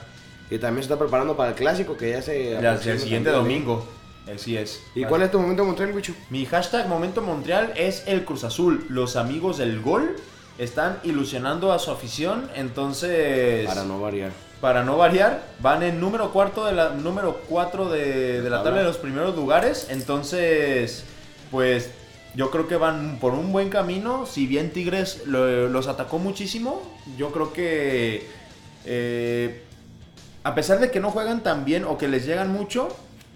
[0.50, 2.58] Y también se está preparando para el clásico que ya se...
[2.62, 3.86] Ya, el siguiente domingo.
[4.34, 4.84] Así es.
[4.94, 6.14] ¿Y cuál es tu momento Montreal, Wicho?
[6.30, 8.86] Mi hashtag Momento Montreal es el Cruz Azul.
[8.90, 10.16] Los amigos del gol
[10.58, 12.50] están ilusionando a su afición.
[12.56, 14.32] Entonces, Para no variar.
[14.62, 18.80] Para no variar, van en número cuarto de la número 4 de, de la tabla
[18.80, 19.88] de los primeros lugares.
[19.89, 21.03] Entonces,
[21.51, 21.91] pues
[22.36, 24.26] yo creo que van por un buen camino.
[24.26, 26.82] Si bien Tigres lo- los atacó muchísimo,
[27.18, 28.28] yo creo que
[28.86, 29.62] eh,
[30.43, 32.89] a pesar de que no juegan tan bien o que les llegan mucho,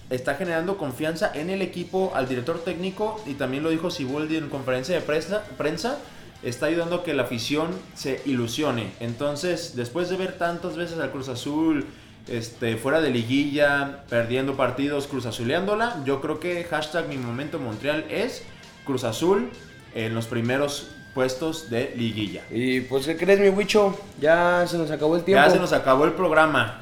[0.10, 4.50] está generando confianza en el equipo, al director técnico y también lo dijo Siboldi en
[4.50, 5.98] conferencia de prensa, prensa
[6.44, 8.92] está ayudando a que la afición se ilusione.
[9.00, 11.86] Entonces, después de ver tantas veces al Cruz Azul
[12.28, 18.06] este, fuera de liguilla, perdiendo partidos, Cruz Azuleándola, yo creo que hashtag mi momento Montreal
[18.10, 18.44] es
[18.86, 19.50] Cruz Azul
[19.94, 22.44] en los primeros puestos de liguilla.
[22.50, 23.98] Y pues, ¿qué crees, mi Wicho?
[24.20, 25.44] Ya se nos acabó el tiempo.
[25.44, 26.80] Ya se nos acabó el programa.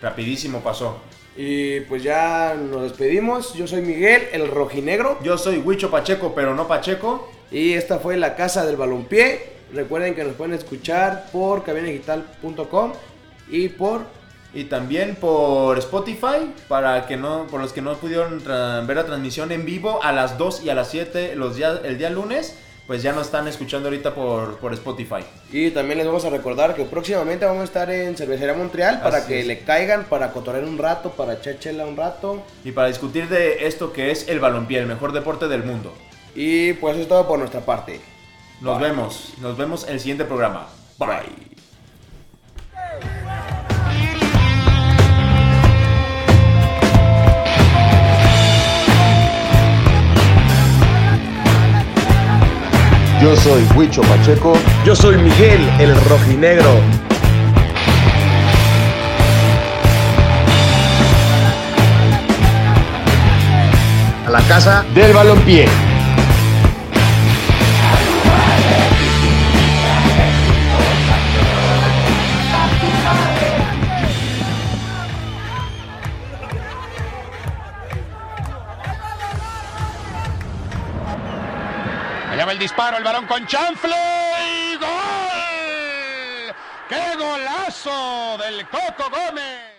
[0.00, 1.00] Rapidísimo pasó.
[1.42, 3.54] Y pues ya nos despedimos.
[3.54, 5.18] Yo soy Miguel, el rojinegro.
[5.22, 7.32] Yo soy Huicho Pacheco, pero no Pacheco.
[7.50, 9.54] Y esta fue la Casa del Balompié.
[9.72, 12.92] Recuerden que nos pueden escuchar por cabinadigital.com
[13.48, 14.02] y por...
[14.52, 18.44] Y también por Spotify, para que no, por los que no pudieron
[18.86, 21.96] ver la transmisión en vivo a las 2 y a las 7 los días, el
[21.96, 22.58] día lunes,
[22.90, 25.24] pues ya nos están escuchando ahorita por, por Spotify.
[25.52, 29.18] Y también les vamos a recordar que próximamente vamos a estar en Cervecería Montreal para
[29.18, 29.46] Así que es.
[29.46, 32.42] le caigan, para cotorrear un rato, para echar chela un rato.
[32.64, 35.94] Y para discutir de esto que es el balompié, el mejor deporte del mundo.
[36.34, 38.00] Y pues eso es todo por nuestra parte.
[38.60, 38.88] Nos Bye.
[38.88, 40.66] vemos, nos vemos en el siguiente programa.
[40.98, 41.50] Bye.
[53.20, 54.54] Yo soy Huicho Pacheco.
[54.84, 56.70] Yo soy Miguel, el rojinegro.
[64.26, 65.89] A la casa del balompié.
[82.60, 83.96] Disparo, el balón con chanfle
[84.46, 86.54] y gol.
[86.90, 89.69] ¡Qué golazo del Coco Gómez!